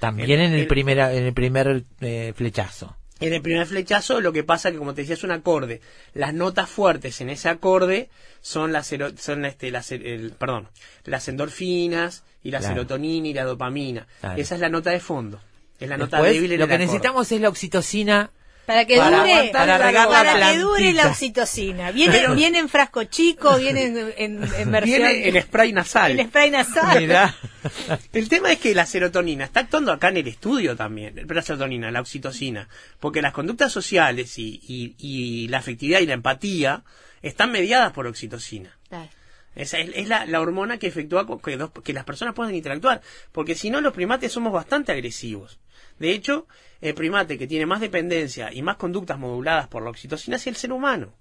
También 0.00 0.40
en 0.40 0.52
el, 0.52 0.60
el- 0.60 0.66
primer, 0.66 0.98
en 0.98 1.24
el 1.24 1.32
primer 1.34 1.84
eh, 2.00 2.32
flechazo. 2.36 2.96
En 3.20 3.32
el 3.32 3.40
primer 3.42 3.66
flechazo, 3.66 4.20
lo 4.20 4.32
que 4.32 4.42
pasa 4.44 4.72
que, 4.72 4.76
como 4.78 4.92
te 4.92 5.02
decía, 5.02 5.14
es 5.14 5.22
un 5.24 5.30
acorde. 5.30 5.80
Las 6.14 6.34
notas 6.34 6.68
fuertes 6.68 7.20
en 7.20 7.30
ese 7.30 7.48
acorde 7.48 8.08
son 8.42 8.72
las, 8.72 8.92
son 9.18 9.44
este, 9.44 9.70
las, 9.70 9.92
el- 9.92 10.32
perdón, 10.38 10.68
las 11.04 11.28
endorfinas 11.28 12.24
y 12.42 12.50
la 12.50 12.58
Claro. 12.58 12.74
serotonina 12.74 13.28
y 13.28 13.34
la 13.34 13.44
dopamina. 13.44 14.06
Claro. 14.20 14.40
Esa 14.40 14.54
es 14.56 14.60
la 14.60 14.68
nota 14.68 14.90
de 14.90 15.00
fondo. 15.00 15.40
Es 15.80 15.88
la 15.88 15.96
nota 15.96 16.20
débil 16.22 16.52
en 16.52 16.58
lo 16.58 16.64
el 16.64 16.68
que 16.68 16.74
acorde. 16.74 16.86
necesitamos 16.86 17.30
es 17.32 17.40
la 17.40 17.48
oxitocina 17.48 18.30
Para 18.66 18.86
que 18.86 18.96
Para 18.96 19.18
dure, 19.18 19.50
Para 19.52 19.78
la 19.92 20.08
para 20.08 20.52
que 20.52 20.58
dure 20.58 20.92
la 20.94 21.08
oxitocina. 21.08 21.90
Viene, 21.90 22.28
viene 22.34 22.58
en 22.60 22.68
frasco 22.70 23.04
chico, 23.04 23.56
viene 23.58 23.84
en, 23.84 23.96
en, 24.16 24.44
en 24.56 24.70
versión 24.72 25.02
Viene 25.02 25.28
en 25.28 25.42
spray 25.42 25.72
nasal. 25.72 26.18
en 26.18 26.28
spray 26.28 26.50
nasal. 26.50 27.00
Mirá. 27.00 27.34
El 28.12 28.28
tema 28.28 28.52
es 28.52 28.58
que 28.58 28.74
la 28.74 28.86
serotonina 28.86 29.44
está 29.44 29.60
actuando 29.60 29.92
acá 29.92 30.08
en 30.08 30.18
el 30.18 30.28
estudio 30.28 30.76
también, 30.76 31.14
la 31.28 31.42
serotonina, 31.42 31.90
la 31.90 32.00
oxitocina, 32.00 32.68
porque 33.00 33.20
las 33.22 33.32
conductas 33.32 33.70
sociales 33.72 34.38
y, 34.38 34.60
y- 34.66 34.94
y 34.98 35.48
la 35.48 35.58
afectividad 35.58 36.00
y 36.00 36.06
la 36.06 36.14
empatía 36.14 36.84
están 37.22 37.52
mediadas 37.52 37.92
por 37.92 38.06
oxitocina. 38.06 38.76
Claro. 38.88 39.08
Esa 39.56 39.78
es, 39.78 39.90
es 39.94 40.08
la, 40.08 40.26
la 40.26 40.40
hormona 40.40 40.78
que 40.78 40.86
efectúa 40.88 41.26
que, 41.42 41.56
dos- 41.56 41.70
que 41.84 41.92
las 41.92 42.04
personas 42.04 42.34
puedan 42.34 42.54
interactuar, 42.54 43.00
porque 43.32 43.54
si 43.54 43.70
no 43.70 43.80
los 43.80 43.92
primates 43.92 44.32
somos 44.32 44.52
bastante 44.52 44.92
agresivos. 44.92 45.58
De 45.98 46.10
hecho, 46.12 46.46
el 46.80 46.94
primate 46.94 47.38
que 47.38 47.46
tiene 47.46 47.66
más 47.66 47.80
dependencia 47.80 48.52
y 48.52 48.62
más 48.62 48.76
conductas 48.76 49.18
moduladas 49.18 49.68
por 49.68 49.82
la 49.82 49.90
oxitocina 49.90 50.36
es 50.36 50.46
el 50.46 50.56
ser 50.56 50.72
humano. 50.72 51.14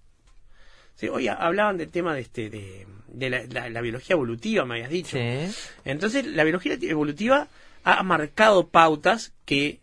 Sí, 0.95 1.07
hoy 1.07 1.27
ha- 1.27 1.33
hablaban 1.35 1.77
del 1.77 1.89
tema 1.89 2.13
de, 2.13 2.21
este, 2.21 2.49
de, 2.49 2.85
de 3.07 3.29
la, 3.29 3.43
la- 3.49 3.69
la 3.69 3.81
biología 3.81 4.13
evolutiva, 4.15 4.65
me 4.65 4.75
habías 4.75 4.89
dicho. 4.89 5.17
Sí. 5.17 5.51
Entonces, 5.85 6.25
la 6.25 6.43
biología 6.43 6.77
evolutiva 6.81 7.47
ha 7.83 8.03
marcado 8.03 8.67
pautas 8.69 9.33
que 9.45 9.79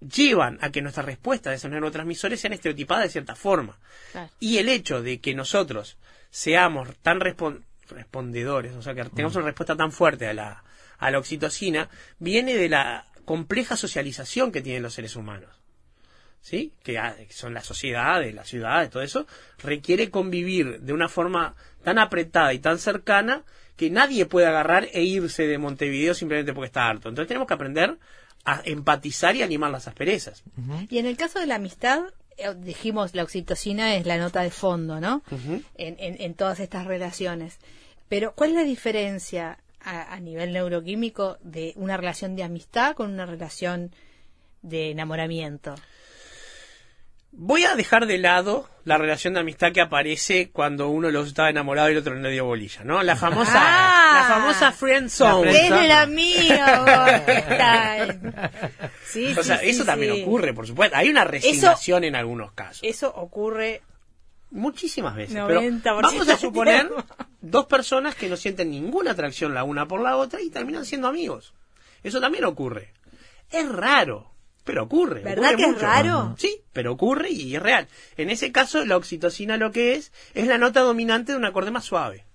llevan 0.00 0.58
a 0.60 0.70
que 0.70 0.80
nuestras 0.82 1.06
respuestas 1.06 1.50
de 1.52 1.56
esos 1.56 1.70
neurotransmisores 1.70 2.40
sean 2.40 2.52
estereotipadas 2.52 3.04
de 3.04 3.10
cierta 3.10 3.34
forma. 3.34 3.78
Claro. 4.12 4.30
Y 4.38 4.58
el 4.58 4.68
hecho 4.68 5.02
de 5.02 5.18
que 5.20 5.34
nosotros 5.34 5.96
seamos 6.30 6.88
tan 7.02 7.18
respon- 7.20 7.62
respondedores, 7.88 8.74
o 8.74 8.82
sea, 8.82 8.94
que 8.94 9.04
tengamos 9.04 9.34
una 9.36 9.46
respuesta 9.46 9.76
tan 9.76 9.90
fuerte 9.90 10.28
a 10.28 10.34
la, 10.34 10.62
a 10.98 11.10
la 11.10 11.18
oxitocina, 11.18 11.88
viene 12.20 12.54
de 12.54 12.68
la 12.68 13.06
compleja 13.28 13.76
socialización 13.76 14.50
que 14.50 14.62
tienen 14.62 14.82
los 14.82 14.94
seres 14.94 15.14
humanos. 15.14 15.50
¿Sí? 16.40 16.72
Que 16.82 16.96
ah, 16.96 17.14
son 17.28 17.52
las 17.52 17.66
sociedades, 17.66 18.34
las 18.34 18.48
ciudades, 18.48 18.88
todo 18.88 19.02
eso, 19.02 19.26
requiere 19.58 20.08
convivir 20.08 20.80
de 20.80 20.94
una 20.94 21.10
forma 21.10 21.54
tan 21.84 21.98
apretada 21.98 22.54
y 22.54 22.58
tan 22.58 22.78
cercana 22.78 23.44
que 23.76 23.90
nadie 23.90 24.24
puede 24.24 24.46
agarrar 24.46 24.88
e 24.94 25.02
irse 25.02 25.46
de 25.46 25.58
Montevideo 25.58 26.14
simplemente 26.14 26.54
porque 26.54 26.68
está 26.68 26.88
harto. 26.88 27.10
Entonces 27.10 27.28
tenemos 27.28 27.46
que 27.46 27.52
aprender 27.52 27.98
a 28.46 28.62
empatizar 28.64 29.36
y 29.36 29.42
animar 29.42 29.70
las 29.72 29.88
asperezas. 29.88 30.42
Y 30.88 30.96
en 30.96 31.04
el 31.04 31.18
caso 31.18 31.38
de 31.38 31.48
la 31.48 31.56
amistad, 31.56 32.04
eh, 32.38 32.54
dijimos, 32.56 33.14
la 33.14 33.24
oxitocina 33.24 33.94
es 33.96 34.06
la 34.06 34.16
nota 34.16 34.40
de 34.40 34.50
fondo, 34.50 35.00
¿no? 35.00 35.22
En, 35.76 35.96
en, 35.98 36.16
en 36.18 36.32
todas 36.32 36.60
estas 36.60 36.86
relaciones. 36.86 37.58
Pero, 38.08 38.32
¿cuál 38.32 38.50
es 38.50 38.56
la 38.56 38.64
diferencia 38.64 39.58
a, 39.82 40.12
a 40.14 40.20
nivel 40.20 40.52
neuroquímico 40.52 41.38
de 41.42 41.72
una 41.76 41.96
relación 41.96 42.36
de 42.36 42.42
amistad 42.44 42.94
con 42.94 43.12
una 43.12 43.26
relación 43.26 43.92
de 44.62 44.90
enamoramiento? 44.90 45.74
Voy 47.30 47.64
a 47.64 47.76
dejar 47.76 48.06
de 48.06 48.18
lado 48.18 48.68
la 48.84 48.96
relación 48.96 49.34
de 49.34 49.40
amistad 49.40 49.70
que 49.72 49.82
aparece 49.82 50.50
cuando 50.50 50.88
uno 50.88 51.10
los 51.10 51.28
está 51.28 51.50
enamorado 51.50 51.88
y 51.90 51.92
el 51.92 51.98
otro 51.98 52.14
no 52.14 52.22
le 52.22 52.30
dio 52.30 52.46
bolilla, 52.46 52.82
¿no? 52.84 53.02
La 53.02 53.16
famosa, 53.16 53.52
Ah. 53.54 54.20
la 54.28 54.34
famosa 54.34 54.72
friend 54.72 55.10
zone. 55.10 55.50
¡Es 55.50 55.70
la 55.70 56.06
mía! 56.06 56.78
Gorka! 56.78 58.18
sí, 59.04 59.34
O 59.38 59.42
sea, 59.42 59.58
sí, 59.58 59.68
eso 59.68 59.82
sí, 59.82 59.86
también 59.86 60.22
ocurre, 60.22 60.54
por 60.54 60.66
supuesto. 60.66 60.96
Hay 60.96 61.10
una 61.10 61.24
resignación 61.24 62.04
en 62.04 62.16
algunos 62.16 62.52
casos. 62.52 62.80
Eso 62.82 63.12
ocurre 63.14 63.82
Muchísimas 64.50 65.14
veces. 65.14 65.38
Pero 65.46 65.60
90% 65.60 66.02
vamos 66.02 66.28
a 66.28 66.36
suponer. 66.36 66.88
dos 67.50 67.66
personas 67.66 68.14
que 68.14 68.28
no 68.28 68.36
sienten 68.36 68.70
ninguna 68.70 69.12
atracción 69.12 69.54
la 69.54 69.64
una 69.64 69.86
por 69.86 70.00
la 70.00 70.16
otra 70.16 70.40
y 70.40 70.50
terminan 70.50 70.84
siendo 70.84 71.08
amigos. 71.08 71.54
Eso 72.02 72.20
también 72.20 72.44
ocurre. 72.44 72.92
Es 73.50 73.68
raro, 73.68 74.30
pero 74.64 74.84
ocurre. 74.84 75.22
¿Verdad 75.22 75.54
ocurre 75.54 75.56
que 75.56 75.70
es 75.70 75.80
raro? 75.80 76.34
Sí, 76.38 76.60
pero 76.72 76.92
ocurre 76.92 77.30
y 77.30 77.56
es 77.56 77.62
real. 77.62 77.88
En 78.16 78.30
ese 78.30 78.52
caso, 78.52 78.84
la 78.84 78.96
oxitocina 78.96 79.56
lo 79.56 79.72
que 79.72 79.94
es 79.94 80.12
es 80.34 80.46
la 80.46 80.58
nota 80.58 80.80
dominante 80.80 81.32
de 81.32 81.38
un 81.38 81.44
acorde 81.44 81.70
más 81.70 81.84
suave. 81.84 82.27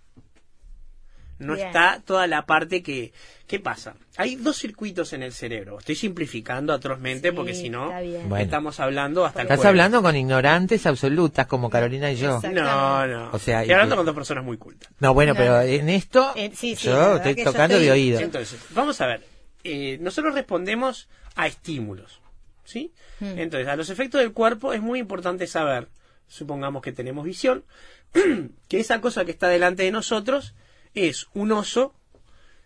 No 1.39 1.55
Bien. 1.55 1.67
está 1.67 2.01
toda 2.05 2.27
la 2.27 2.45
parte 2.45 2.81
que... 2.83 3.11
¿Qué 3.47 3.59
pasa? 3.59 3.95
Hay 4.17 4.35
dos 4.35 4.57
circuitos 4.57 5.13
en 5.13 5.21
el 5.23 5.33
cerebro. 5.33 5.77
Estoy 5.79 5.95
simplificando 5.95 6.73
atrozmente 6.73 7.29
Sí, 7.29 7.35
porque 7.35 7.53
si 7.53 7.69
no. 7.69 7.87
Bueno. 7.91 8.37
estamos 8.37 8.79
hablando 8.79 9.25
hasta 9.25 9.41
el 9.41 9.45
Estás 9.45 9.57
jueves. 9.57 9.69
hablando 9.69 10.01
con 10.01 10.15
ignorantes 10.15 10.85
absolutas 10.85 11.45
como 11.47 11.69
Carolina 11.69 12.11
y 12.11 12.15
yo. 12.15 12.39
No, 12.51 13.05
no. 13.07 13.29
O 13.31 13.39
sea, 13.39 13.61
Estoy 13.61 13.73
hablando 13.73 13.95
y- 13.95 13.97
con 13.97 14.05
dos 14.05 14.15
personas 14.15 14.43
muy 14.43 14.57
cultas. 14.57 14.89
No, 14.99 15.13
bueno, 15.13 15.33
No, 15.33 15.37
pero 15.39 15.51
no. 15.57 15.61
en 15.61 15.89
esto 15.89 16.31
Eh, 16.35 16.51
sí, 16.55 16.75
yo 16.75 17.17
estoy 17.17 17.35
yo 17.35 17.43
tocando 17.43 17.75
estoy- 17.75 17.85
de 17.85 17.91
oído. 17.91 18.19
Entonces, 18.21 18.59
vamos 18.71 18.99
a 19.01 19.07
ver. 19.07 19.23
Eh, 19.63 19.97
nosotros 20.01 20.33
respondemos 20.33 21.09
a 21.35 21.47
estímulos. 21.47 22.21
¿Sí? 22.65 22.93
Hmm. 23.19 23.37
Entonces, 23.37 23.67
a 23.67 23.75
los 23.75 23.89
efectos 23.89 24.21
del 24.21 24.31
cuerpo 24.31 24.71
es 24.73 24.81
muy 24.81 24.97
importante 24.99 25.47
saber, 25.47 25.89
supongamos 26.27 26.81
que 26.81 26.93
tenemos 26.93 27.25
visión, 27.25 27.65
que 28.69 28.79
esa 28.79 29.01
cosa 29.01 29.25
que 29.25 29.31
está 29.31 29.49
delante 29.49 29.83
de 29.83 29.91
nosotros 29.91 30.53
es 30.93 31.27
un 31.33 31.51
oso, 31.51 31.93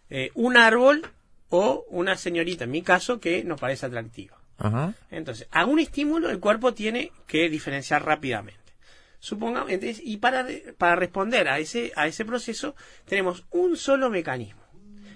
eh, 0.09 0.31
un 0.35 0.57
árbol 0.57 1.09
o 1.49 1.85
una 1.89 2.17
señorita, 2.17 2.65
en 2.65 2.71
mi 2.71 2.81
caso, 2.81 3.19
que 3.19 3.43
nos 3.43 3.59
parece 3.59 3.85
atractiva. 3.85 4.37
Ajá. 4.57 4.93
Entonces, 5.11 5.47
a 5.51 5.65
un 5.65 5.79
estímulo 5.79 6.29
el 6.29 6.39
cuerpo 6.39 6.73
tiene 6.73 7.11
que 7.27 7.49
diferenciar 7.49 8.05
rápidamente. 8.05 8.73
Supongamos, 9.19 9.71
entonces, 9.71 10.01
y 10.03 10.17
para, 10.17 10.45
para 10.77 10.95
responder 10.95 11.47
a 11.47 11.59
ese, 11.59 11.91
a 11.95 12.07
ese 12.07 12.25
proceso 12.25 12.75
tenemos 13.05 13.45
un 13.51 13.77
solo 13.77 14.09
mecanismo, 14.09 14.61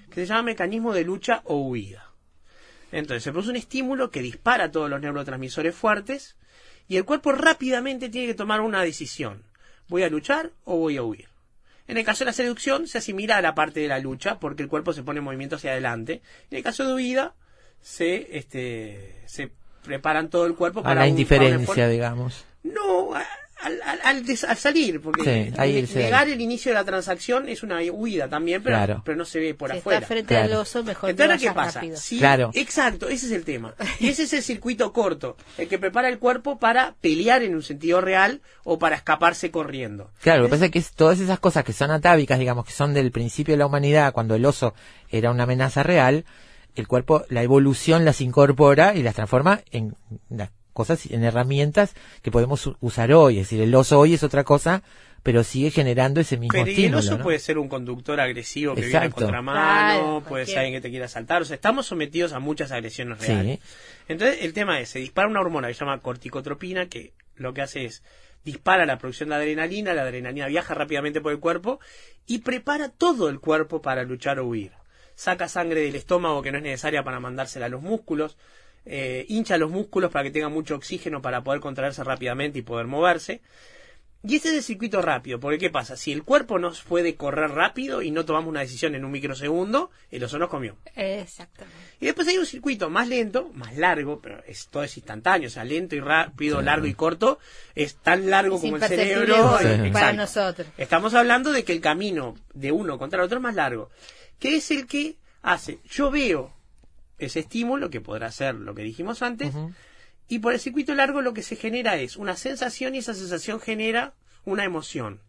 que 0.10 0.22
se 0.22 0.26
llama 0.26 0.44
mecanismo 0.44 0.94
de 0.94 1.04
lucha 1.04 1.42
o 1.46 1.58
huida. 1.58 2.12
Entonces, 2.92 3.24
se 3.24 3.32
produce 3.32 3.52
un 3.52 3.58
estímulo 3.58 4.12
que 4.12 4.22
dispara 4.22 4.72
todos 4.72 4.90
los 4.90 5.00
neurotransmisores 5.00 5.76
fuertes 5.76 6.36
y 6.88 6.98
el 6.98 7.06
cuerpo 7.06 7.32
rápidamente 7.32 8.10
tiene 8.10 8.28
que 8.28 8.34
tomar 8.34 8.62
una 8.62 8.82
decisión. 8.84 9.44
¿Voy 9.88 10.04
a 10.04 10.10
luchar 10.10 10.52
o 10.66 10.78
voy 10.78 10.98
a 10.98 11.04
huir? 11.04 11.31
En 11.88 11.98
el 11.98 12.06
caso 12.06 12.20
de 12.24 12.26
la 12.28 12.34
seducción 12.34 12.88
se 12.88 13.00
asimila 13.00 13.38
a 13.38 13.42
la 13.42 13.56
parte 13.56 13.80
de 13.80 13.88
la 13.88 14.00
lucha 14.00 14.40
porque 14.40 14.64
el 14.64 14.70
cuerpo 14.70 14.94
se 14.94 15.04
pone 15.04 15.20
en 15.20 15.24
movimiento 15.26 15.56
hacia 15.58 15.72
adelante. 15.72 16.22
En 16.50 16.58
el 16.58 16.64
caso 16.64 16.86
de 16.88 16.94
huida 16.94 17.34
se, 17.82 18.38
este, 18.38 19.22
se 19.26 19.52
preparan 19.84 20.30
todo 20.30 20.46
el 20.46 20.56
cuerpo 20.56 20.82
A 20.82 20.84
para 20.84 20.96
la 20.96 21.02
un- 21.04 21.10
indiferencia, 21.10 21.50
para 21.50 21.58
un 21.58 21.62
esfuerzo. 21.64 21.92
digamos. 21.92 22.46
No, 22.64 23.10
al, 23.64 23.80
al- 23.84 24.00
al 24.04 24.26
des- 24.26 24.44
al 24.44 24.58
salir, 24.58 25.02
porque 25.02 25.52
Sí, 25.54 25.96
negar 25.98 26.28
el 26.30 26.42
inicio 26.42 26.72
de 26.72 26.76
la 26.76 26.84
transacción 26.84 27.48
es 27.50 27.64
una 27.64 27.80
huida 27.92 28.28
también, 28.28 28.64
pero, 28.64 28.76
Claro. 28.78 29.02
pero 29.06 29.18
no 29.18 29.26
se 29.26 29.40
ve 29.40 29.54
por 29.54 29.72
si 29.72 29.78
afuera. 29.78 29.98
estás 30.00 30.08
frente 30.08 30.34
Claro. 30.36 30.54
al 30.56 30.60
oso, 30.62 30.84
mejor 30.84 31.08
que 31.08 31.12
Entonces, 31.24 31.48
¿qué 31.50 31.54
pasa? 31.54 31.82
Claro. 32.18 32.52
Exacto, 32.54 33.08
ese 33.10 33.28
es 33.28 33.32
el 33.32 33.44
tema. 33.46 33.74
Y 34.00 34.10
ese 34.10 34.24
es 34.24 34.34
el 34.34 34.42
circuito 34.44 34.92
corto, 34.94 35.38
el 35.58 35.68
que 35.68 35.78
prepara 35.80 36.10
el 36.10 36.20
cuerpo 36.20 36.58
para 36.60 36.96
pelear 37.02 37.44
en 37.44 37.56
un 37.56 37.64
sentido 37.64 38.02
real 38.02 38.42
o 38.64 38.80
para 38.80 38.96
escaparse 38.96 39.52
corriendo. 39.52 40.12
Claro, 40.22 40.40
lo 40.42 40.48
que 40.48 40.52
pasa 40.52 40.66
es 40.66 40.72
que 40.72 40.80
es 40.80 40.92
todas 40.92 41.20
esas 41.20 41.40
cosas 41.40 41.64
que 41.64 41.74
son 41.74 41.92
atávicas, 41.92 42.40
digamos, 42.40 42.66
que 42.66 42.74
son 42.74 42.94
del 42.94 43.12
principio 43.12 43.54
de 43.54 43.58
la 43.60 43.66
humanidad, 43.68 44.14
cuando 44.14 44.36
el 44.36 44.46
oso 44.46 44.74
era 45.10 45.32
una 45.32 45.44
amenaza 45.44 45.84
real, 45.84 46.26
el 46.76 46.88
cuerpo, 46.88 47.26
la 47.30 47.44
evolución 47.44 48.06
las 48.06 48.22
incorpora 48.22 48.96
y 48.96 49.04
las 49.04 49.16
transforma 49.16 49.62
en 49.72 49.96
las 50.30 50.50
cosas, 50.74 51.06
en 51.10 51.24
herramientas 51.24 51.94
que 52.22 52.32
podemos 52.32 52.70
usar 52.80 53.12
hoy. 53.14 53.40
Es 53.40 53.48
decir, 53.50 53.62
el 53.62 53.74
oso 53.76 54.00
hoy 54.00 54.14
es 54.14 54.24
otra 54.24 54.44
cosa, 54.44 54.84
pero 55.24 55.44
sigue 55.44 55.70
generando 55.72 56.20
ese 56.20 56.38
mismo 56.38 56.54
Pero 56.54 56.66
el 56.72 56.96
oso 56.96 57.18
¿no? 57.18 57.24
puede 57.24 57.40
ser 57.40 57.58
un 57.58 57.68
conductor 57.70 58.20
agresivo 58.20 58.74
que 58.74 58.82
viene 58.82 58.96
Exacto. 58.98 59.18
a 59.18 59.22
contramano, 59.26 60.00
Claro, 60.00 60.24
puede 60.28 60.46
ser 60.48 60.60
alguien 60.60 60.74
que 60.76 60.82
te 60.82 60.90
quiera 60.90 61.06
asaltar. 61.06 61.42
O 61.42 61.46
sea, 61.46 61.56
estamos 61.56 61.86
sometidos 61.86 62.34
a 62.34 62.40
muchas 62.40 62.72
agresiones 62.72 63.20
Sí. 63.20 63.28
reales. 63.28 63.60
Entonces, 64.08 64.40
el 64.42 64.54
tema 64.54 64.80
es, 64.80 64.90
se 64.90 65.00
dispara 65.00 65.28
una 65.28 65.40
hormona 65.42 65.68
que 65.68 65.74
se 65.76 65.82
llama 65.82 66.02
corticotropina, 66.02 66.88
que 66.88 67.14
lo 67.36 67.54
que 67.54 67.62
hace 67.62 67.86
es 67.86 68.04
dispara 68.44 68.88
la 68.88 68.98
producción 68.98 69.30
de 69.30 69.36
adrenalina, 69.36 69.94
la 69.94 70.02
adrenalina 70.02 70.48
viaja 70.48 70.74
rápidamente 70.74 71.22
por 71.22 71.32
el 71.32 71.40
cuerpo 71.40 71.80
y 72.26 72.40
prepara 72.40 72.90
todo 72.90 73.30
el 73.30 73.40
cuerpo 73.40 73.84
para 73.84 74.04
luchar 74.04 74.40
o 74.40 74.48
huir. 74.48 74.72
Saca 75.14 75.48
sangre 75.48 75.82
del 75.82 75.96
estómago 75.96 76.42
que 76.42 76.52
no 76.52 76.58
es 76.58 76.64
necesaria 76.64 77.04
para 77.04 77.20
mandársela 77.20 77.68
a 77.68 77.70
los 77.70 77.84
músculos, 77.84 78.38
eh, 78.86 79.26
hincha 79.30 79.58
los 79.58 79.72
músculos 79.72 80.12
para 80.12 80.24
que 80.24 80.32
tengan 80.32 80.52
mucho 80.52 80.76
oxígeno 80.76 81.22
para 81.22 81.44
poder 81.44 81.62
contraerse 81.62 82.04
rápidamente 82.04 82.60
y 82.60 82.62
poder 82.64 82.88
moverse. 82.88 83.42
Y 84.24 84.36
ese 84.36 84.50
es 84.50 84.56
el 84.56 84.64
circuito 84.64 85.02
rápido, 85.02 85.40
porque 85.40 85.58
¿qué 85.58 85.72
pasa? 85.72 85.98
Si 85.98 86.12
el 86.12 86.24
cuerpo 86.24 86.60
nos 86.60 86.84
puede 86.84 87.16
correr 87.16 87.50
rápido 87.52 88.04
y 88.04 88.12
no 88.12 88.24
tomamos 88.24 88.50
una 88.50 88.60
decisión 88.60 88.94
en 88.94 89.04
un 89.04 89.12
microsegundo, 89.12 89.90
el 90.12 90.24
oso 90.24 90.38
nos 90.38 90.48
comió. 90.48 90.78
Exactamente. 90.96 91.76
Y 92.00 92.06
después 92.06 92.28
hay 92.28 92.38
un 92.38 92.46
circuito 92.46 92.92
más 92.92 93.08
lento, 93.08 93.50
más 93.56 93.76
largo, 93.78 94.22
pero 94.22 94.44
es, 94.46 94.68
todo 94.68 94.84
es 94.84 94.96
instantáneo, 94.96 95.48
o 95.48 95.52
sea, 95.52 95.64
lento 95.64 95.96
y 95.96 96.02
rápido, 96.02 96.62
largo 96.62 96.86
y 96.86 96.94
corto, 96.94 97.40
es 97.74 97.96
tan 97.96 98.30
largo 98.30 98.58
Es 98.58 98.62
como 98.62 98.76
el 98.76 98.84
cerebro. 98.84 99.54
para 99.54 99.88
exacto. 99.88 100.14
nosotros. 100.18 100.68
Estamos 100.78 101.16
hablando 101.16 101.52
de 101.52 101.64
que 101.64 101.74
el 101.74 101.82
camino 101.82 102.36
de 102.54 102.72
uno 102.72 103.00
contra 103.00 103.20
el 103.20 103.26
otro 103.26 103.38
es 103.40 103.44
más 103.44 103.56
largo, 103.56 103.90
que 104.38 104.58
es 104.58 104.70
el 104.70 104.86
que 104.86 105.18
hace, 105.42 105.80
yo 105.90 106.12
veo 106.12 106.54
ese 107.26 107.40
estímulo, 107.42 107.90
que 107.90 108.02
podrá 108.02 108.32
ser 108.32 108.56
lo 108.56 108.74
que 108.76 108.84
dijimos 108.84 109.22
antes, 109.22 109.54
y 110.28 110.40
por 110.40 110.54
el 110.54 110.60
circuito 110.60 110.94
largo 110.96 111.22
lo 111.22 111.34
que 111.34 111.44
se 111.44 111.56
genera 111.56 111.98
es 111.98 112.16
una 112.18 112.36
sensación 112.36 112.96
y 112.96 113.00
esa 113.00 113.14
sensación 113.14 113.60
genera 113.60 114.14
una 114.46 114.64
emoción. 114.64 115.20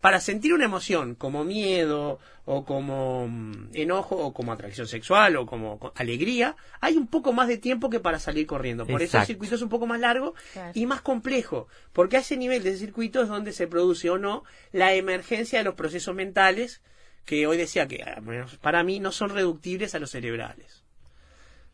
Para 0.00 0.20
sentir 0.20 0.52
una 0.52 0.66
emoción 0.66 1.14
como 1.14 1.42
miedo 1.42 2.18
o 2.44 2.64
como 2.66 3.26
mm, 3.28 3.70
enojo 3.72 4.16
o 4.16 4.32
como 4.34 4.52
atracción 4.52 4.86
sexual 4.86 5.36
o 5.36 5.46
como 5.46 5.78
co- 5.78 5.92
alegría, 5.96 6.54
hay 6.80 6.96
un 6.96 7.06
poco 7.06 7.32
más 7.32 7.48
de 7.48 7.56
tiempo 7.56 7.88
que 7.88 7.98
para 7.98 8.18
salir 8.18 8.46
corriendo. 8.46 8.86
Por 8.86 9.00
eso 9.02 9.16
el 9.22 9.26
circuito 9.26 9.54
es 9.54 9.62
un 9.62 9.70
poco 9.70 9.86
más 9.86 9.98
largo 9.98 10.34
Claro. 10.52 10.70
y 10.74 10.84
más 10.86 11.00
complejo, 11.00 11.66
porque 11.94 12.18
a 12.18 12.20
ese 12.20 12.36
nivel 12.36 12.62
de 12.62 12.76
circuito 12.76 13.22
es 13.22 13.28
donde 13.28 13.52
se 13.52 13.66
produce 13.66 14.10
o 14.10 14.18
no 14.18 14.44
la 14.70 14.92
emergencia 14.94 15.58
de 15.58 15.64
los 15.64 15.74
procesos 15.74 16.14
mentales 16.14 16.82
que 17.24 17.46
hoy 17.46 17.56
decía 17.56 17.88
que 17.88 18.02
al 18.02 18.22
menos 18.22 18.56
para 18.58 18.84
mí 18.84 19.00
no 19.00 19.12
son 19.12 19.30
reductibles 19.30 19.94
a 19.94 19.98
los 19.98 20.10
cerebrales. 20.10 20.84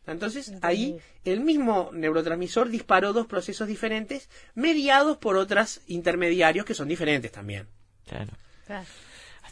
Entonces, 0.05 0.53
ahí 0.61 0.97
el 1.23 1.39
mismo 1.39 1.89
neurotransmisor 1.93 2.69
disparó 2.69 3.13
dos 3.13 3.25
procesos 3.27 3.67
diferentes, 3.67 4.29
mediados 4.53 5.17
por 5.17 5.37
otros 5.37 5.81
intermediarios 5.87 6.65
que 6.65 6.73
son 6.73 6.87
diferentes 6.89 7.31
también. 7.31 7.67
Claro. 8.07 8.31
Claro. 8.67 8.85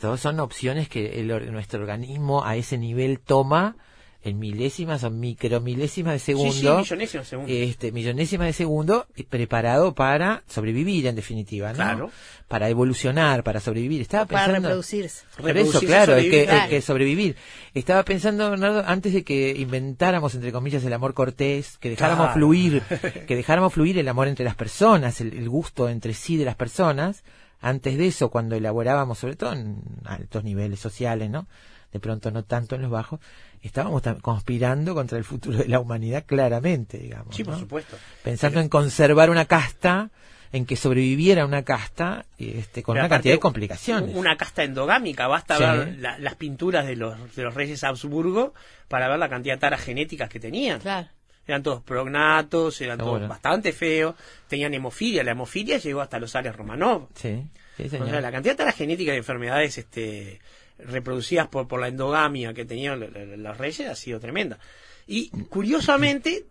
Todos 0.02 0.20
son 0.20 0.40
opciones 0.40 0.90
que 0.90 1.20
el 1.20 1.32
or- 1.32 1.46
nuestro 1.52 1.80
organismo 1.80 2.44
a 2.44 2.56
ese 2.56 2.78
nivel 2.78 3.20
toma 3.20 3.78
en 4.24 4.38
milésimas 4.38 5.04
o 5.04 5.10
micromilésimas 5.10 6.14
de 6.14 6.20
segundo. 6.20 6.52
Sí, 6.52 6.60
sí, 6.62 6.94
millonésimos 6.94 7.28
segundos. 7.28 7.52
este, 7.52 7.92
millonésimas 7.92 8.48
de 8.48 8.54
segundo, 8.54 9.08
y 9.16 9.24
preparado 9.24 9.96
para 9.96 10.44
sobrevivir, 10.48 11.08
en 11.08 11.16
definitiva, 11.16 11.70
¿no? 11.70 11.76
Claro. 11.76 12.12
Para 12.48 12.70
evolucionar, 12.70 13.44
para 13.44 13.60
sobrevivir. 13.60 14.02
Estaba 14.02 14.26
Para 14.26 14.46
pensando... 14.46 14.68
reproducirse. 14.70 15.24
Por 15.38 15.58
eso, 15.58 15.80
claro, 15.80 16.16
es 16.18 16.26
que, 16.30 16.42
sobrevivir. 16.46 16.50
es 16.64 16.70
que 16.70 16.82
sobrevivir. 16.82 17.36
Estaba 17.74 18.04
pensando, 18.04 18.50
Bernardo, 18.52 18.84
antes 18.86 19.14
de 19.14 19.24
que 19.24 19.56
inventáramos, 19.58 20.36
entre 20.36 20.52
comillas, 20.52 20.84
el 20.84 20.94
amor 20.94 21.14
cortés, 21.14 21.78
que 21.80 21.90
dejáramos 21.90 22.26
Claro. 22.28 22.34
fluir, 22.40 22.84
que 23.28 23.36
dejáramos 23.36 23.74
fluir 23.74 23.98
el 23.98 24.08
amor 24.08 24.28
entre 24.28 24.46
las 24.46 24.56
personas, 24.56 25.20
el, 25.22 25.34
el 25.34 25.50
gusto 25.50 25.90
entre 25.90 26.14
sí 26.14 26.38
de 26.38 26.46
las 26.46 26.56
personas, 26.56 27.24
antes 27.60 27.98
de 27.98 28.08
eso, 28.08 28.30
cuando 28.30 28.56
elaborábamos, 28.56 29.18
sobre 29.20 29.36
todo 29.36 29.54
en 29.54 29.82
altos 30.06 30.44
niveles 30.44 30.80
sociales, 30.80 31.30
¿no? 31.30 31.48
De 31.92 32.00
pronto 32.00 32.32
no 32.32 32.44
tanto 32.44 32.76
en 32.76 32.84
los 32.84 32.92
bajos, 32.92 33.20
estábamos 33.62 34.02
conspirando 34.22 34.94
contra 34.96 35.18
el 35.18 35.24
futuro 35.26 35.58
de 35.58 35.68
la 35.68 35.80
humanidad 35.80 36.24
claramente, 36.26 36.98
digamos. 36.98 37.36
Sí, 37.36 37.44
por 37.44 37.60
supuesto. 37.60 37.98
Pensando 38.24 38.60
en 38.62 38.70
conservar 38.70 39.30
una 39.30 39.46
casta, 39.46 40.10
en 40.54 40.66
que 40.66 40.76
sobreviviera 40.76 41.46
una 41.46 41.64
casta, 41.64 42.26
este, 42.38 42.84
con 42.84 42.94
Pero 42.96 43.02
una 43.04 43.06
aparte, 43.08 43.16
cantidad 43.16 43.34
de 43.36 43.40
complicaciones. 43.40 44.16
Una 44.16 44.36
casta 44.38 44.64
endogámica, 44.64 45.28
basta 45.28 45.58
Sí. 45.58 45.64
ver 45.64 45.98
la- 46.00 46.18
las 46.20 46.36
pinturas 46.36 46.86
de 46.86 46.96
los, 46.96 47.36
de 47.36 47.44
los 47.44 47.54
reyes 47.54 47.84
Habsburgo 47.84 48.54
para 48.88 49.08
ver 49.10 49.20
la 49.20 49.30
cantidad 49.30 49.56
de 49.56 49.60
taras 49.62 49.82
genéticas 49.82 50.30
que 50.30 50.40
tenían. 50.40 50.80
Claro. 50.80 51.08
eran 51.48 51.64
todos 51.64 51.82
prognatos, 51.82 52.80
eran 52.82 52.98
Seguro. 52.98 53.18
todos 53.18 53.28
bastante 53.30 53.74
feos, 53.74 54.16
tenían 54.48 54.74
hemofilia, 54.74 55.24
la 55.24 55.32
hemofilia 55.32 55.80
llegó 55.80 56.00
hasta 56.00 56.20
los 56.20 56.34
Ares 56.36 56.56
Romanov. 56.56 57.08
Sí, 57.16 57.44
sí, 57.76 57.84
O 57.98 58.06
sea, 58.06 58.22
la 58.22 58.32
cantidad 58.32 58.56
de 58.56 58.64
la 58.66 58.72
genética 58.72 59.12
de 59.12 59.18
enfermedades 59.18 59.78
este, 59.78 60.40
reproducidas 60.86 61.48
por, 61.48 61.68
por 61.68 61.80
la 61.80 61.88
endogamia 61.88 62.54
que 62.54 62.66
tenían 62.66 63.00
lo- 63.00 63.08
lo- 63.10 63.38
los 63.38 63.58
reyes 63.58 63.90
ha 63.90 63.96
sido 63.96 64.20
tremenda. 64.20 64.60
Y 65.08 65.30
curiosamente, 65.50 66.46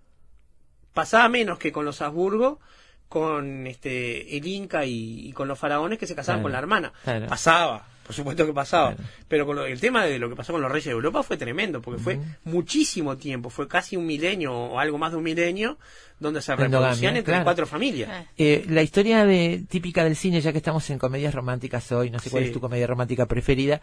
pasaba 0.93 1.29
menos 1.29 1.59
que 1.59 1.73
con 1.73 1.85
los 1.85 2.01
Habsburgo, 2.03 2.61
con 3.09 3.67
este, 3.67 4.37
el 4.37 4.47
Inca 4.47 4.85
y, 4.85 5.29
y 5.29 5.33
con 5.33 5.49
los 5.49 5.59
faraones 5.59 5.99
que 5.99 6.07
se 6.07 6.15
casaban 6.15 6.39
Claro, 6.41 6.43
con 6.45 6.53
la 6.53 6.59
hermana. 6.59 6.93
claro. 7.05 7.27
Pasaba, 7.27 7.87
por 8.11 8.15
supuesto 8.17 8.45
que 8.47 8.53
pasaba. 8.53 8.95
Claro. 8.97 9.11
Pero 9.29 9.47
con 9.47 9.57
lo- 9.57 9.67
el 9.67 9.81
tema 9.81 10.05
de 10.05 10.19
lo 10.19 10.29
que 10.29 10.37
pasó 10.37 10.53
con 10.53 10.61
los 10.63 10.71
reyes 10.71 10.87
de 10.87 10.91
Europa 10.93 11.23
fue 11.23 11.37
tremendo, 11.37 11.81
porque 11.81 12.01
fue 12.03 12.19
muchísimo 12.45 13.17
tiempo, 13.17 13.51
fue 13.51 13.69
casi 13.69 13.97
un 13.97 14.07
milenio 14.07 14.53
o 14.55 14.79
algo 14.79 14.99
más 14.99 15.13
de 15.13 15.19
un 15.19 15.25
milenio, 15.25 15.79
donde 16.19 16.43
se 16.43 16.55
reproducían 16.55 17.17
entre 17.17 17.33
claro. 17.33 17.45
cuatro 17.45 17.67
familias. 17.67 18.11
Ah. 18.13 18.25
Eh, 18.37 18.67
la 18.69 18.83
historia 18.83 19.25
de, 19.25 19.63
típica 19.69 20.05
del 20.05 20.17
cine, 20.17 20.41
ya 20.43 20.53
que 20.53 20.59
estamos 20.59 20.89
en 20.91 20.99
comedias 20.99 21.35
románticas 21.35 21.91
hoy, 21.93 22.11
no 22.11 22.19
sé 22.19 22.29
cuál 22.31 22.43
Sí. 22.43 22.49
es 22.49 22.53
tu 22.53 22.61
comedia 22.61 22.87
romántica 22.87 23.25
preferida, 23.27 23.81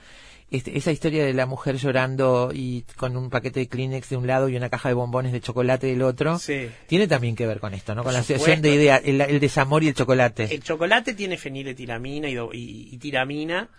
este, 0.51 0.77
esa 0.77 0.91
historia 0.91 1.25
de 1.25 1.33
la 1.33 1.45
mujer 1.47 1.77
llorando 1.77 2.51
y 2.53 2.83
con 2.95 3.17
un 3.17 3.29
paquete 3.31 3.61
de 3.61 3.67
Kleenex 3.67 4.09
de 4.09 4.17
un 4.17 4.27
lado 4.27 4.49
y 4.49 4.55
una 4.55 4.69
caja 4.69 4.87
de 4.89 4.93
bombones 4.95 5.31
de 5.33 5.41
chocolate 5.41 5.87
del 5.87 6.03
otro, 6.03 6.37
Sí. 6.37 6.69
tiene 6.85 7.07
también 7.07 7.35
que 7.35 7.47
ver 7.47 7.59
con 7.59 7.73
esto, 7.73 7.95
¿no? 7.95 8.03
Con 8.03 8.11
Por 8.11 8.13
la 8.13 8.21
supuesto. 8.21 8.43
asociación 8.43 8.61
de 8.61 8.75
ideas, 8.75 9.01
el, 9.03 9.19
el 9.21 9.39
desamor 9.39 9.83
y 9.83 9.87
el 9.87 9.95
chocolate. 9.95 10.53
El 10.53 10.61
chocolate 10.61 11.15
tiene 11.15 11.37
feniletilamina 11.37 12.29
y, 12.29 12.35
do- 12.35 12.51
y- 12.53 12.89
y 12.91 12.97
tiramina, 12.97 13.69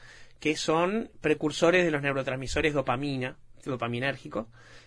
que 0.41 0.57
son 0.57 1.11
precursores 1.21 1.85
de 1.85 1.91
los 1.91 2.03
neurotransmisores 2.03 2.75
dopamina, 2.75 3.37
dopaminérgicos. 3.65 4.47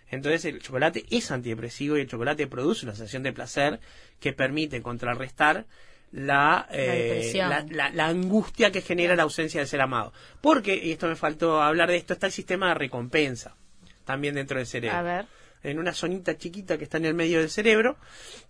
Entonces 0.09 0.45
el 0.45 0.61
chocolate 0.61 1.05
es 1.09 1.31
antidepresivo 1.31 1.97
y 1.97 2.01
el 2.01 2.07
chocolate 2.07 2.47
produce 2.47 2.85
una 2.85 2.95
sensación 2.95 3.23
de 3.23 3.33
placer 3.33 3.79
que 4.19 4.33
permite 4.33 4.81
contrarrestar 4.81 5.65
la, 6.11 6.67
eh, 6.71 7.31
la, 7.49 7.65
la- 7.69 7.89
la 7.91 8.07
angustia 8.07 8.71
que 8.71 8.81
genera 8.81 9.15
la 9.15 9.23
ausencia 9.23 9.61
del 9.61 9.67
ser 9.67 9.79
amado. 9.81 10.11
Porque, 10.41 10.75
y 10.75 10.91
esto 10.91 11.07
me 11.07 11.15
faltó 11.15 11.61
hablar 11.61 11.89
de 11.89 11.95
esto, 11.97 12.13
está 12.13 12.25
el 12.27 12.33
sistema 12.33 12.69
de 12.69 12.73
recompensa 12.75 13.55
también 14.03 14.35
dentro 14.35 14.57
del 14.57 14.67
cerebro 14.67 14.97
A 14.97 15.01
ver. 15.03 15.25
en 15.63 15.79
una 15.79 15.93
zonita 15.93 16.37
chiquita 16.37 16.77
que 16.77 16.83
está 16.83 16.97
en 16.97 17.05
el 17.05 17.13
medio 17.13 17.39
del 17.39 17.49
cerebro, 17.49 17.97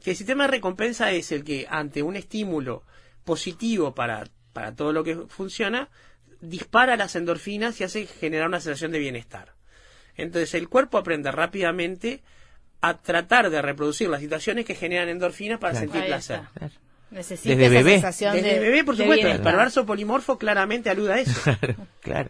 que 0.04 0.12
el 0.12 0.16
sistema 0.18 0.46
de 0.46 0.52
recompensa 0.52 1.12
es 1.12 1.32
el 1.32 1.44
que 1.44 1.68
ante 1.70 2.02
un 2.02 2.16
estímulo 2.16 2.84
positivo 3.26 3.94
para, 3.94 4.24
para 4.54 4.76
todo 4.76 4.92
lo 4.94 5.04
que 5.04 5.16
funciona, 5.28 5.90
dispara 6.42 6.96
las 6.98 7.16
endorfinas 7.16 7.80
y 7.80 7.84
hace 7.84 8.06
generar 8.08 8.48
una 8.48 8.60
sensación 8.60 8.92
de 8.92 9.00
bienestar. 9.00 9.54
Entonces 10.16 10.54
el 10.56 10.68
cuerpo 10.70 10.98
aprende 10.98 11.32
rápidamente 11.32 12.22
a 12.82 12.98
tratar 12.98 13.50
de 13.50 13.62
reproducir 13.62 14.10
las 14.10 14.22
situaciones 14.22 14.66
que 14.66 14.76
generan 14.76 15.08
endorfinas 15.10 15.60
para 15.60 15.72
Claro. 15.74 15.86
sentir 15.86 16.02
Ahí 16.02 16.08
placer. 16.10 16.42
Claro. 16.54 16.74
Necesita 17.12 17.50
Desde 17.56 17.66
esa 17.66 17.74
bebé. 17.76 17.92
sensación 17.94 18.34
Desde 18.36 18.54
de, 18.54 18.60
bebé, 18.60 18.84
por 18.86 18.96
de 18.96 19.04
supuesto, 19.04 19.28
el 19.28 19.42
perverso 19.42 19.86
polimorfo 19.86 20.38
claramente 20.38 20.90
alude 20.90 21.14
a 21.14 21.20
eso. 21.20 21.40
Claro, 21.60 21.76
claro, 22.00 22.30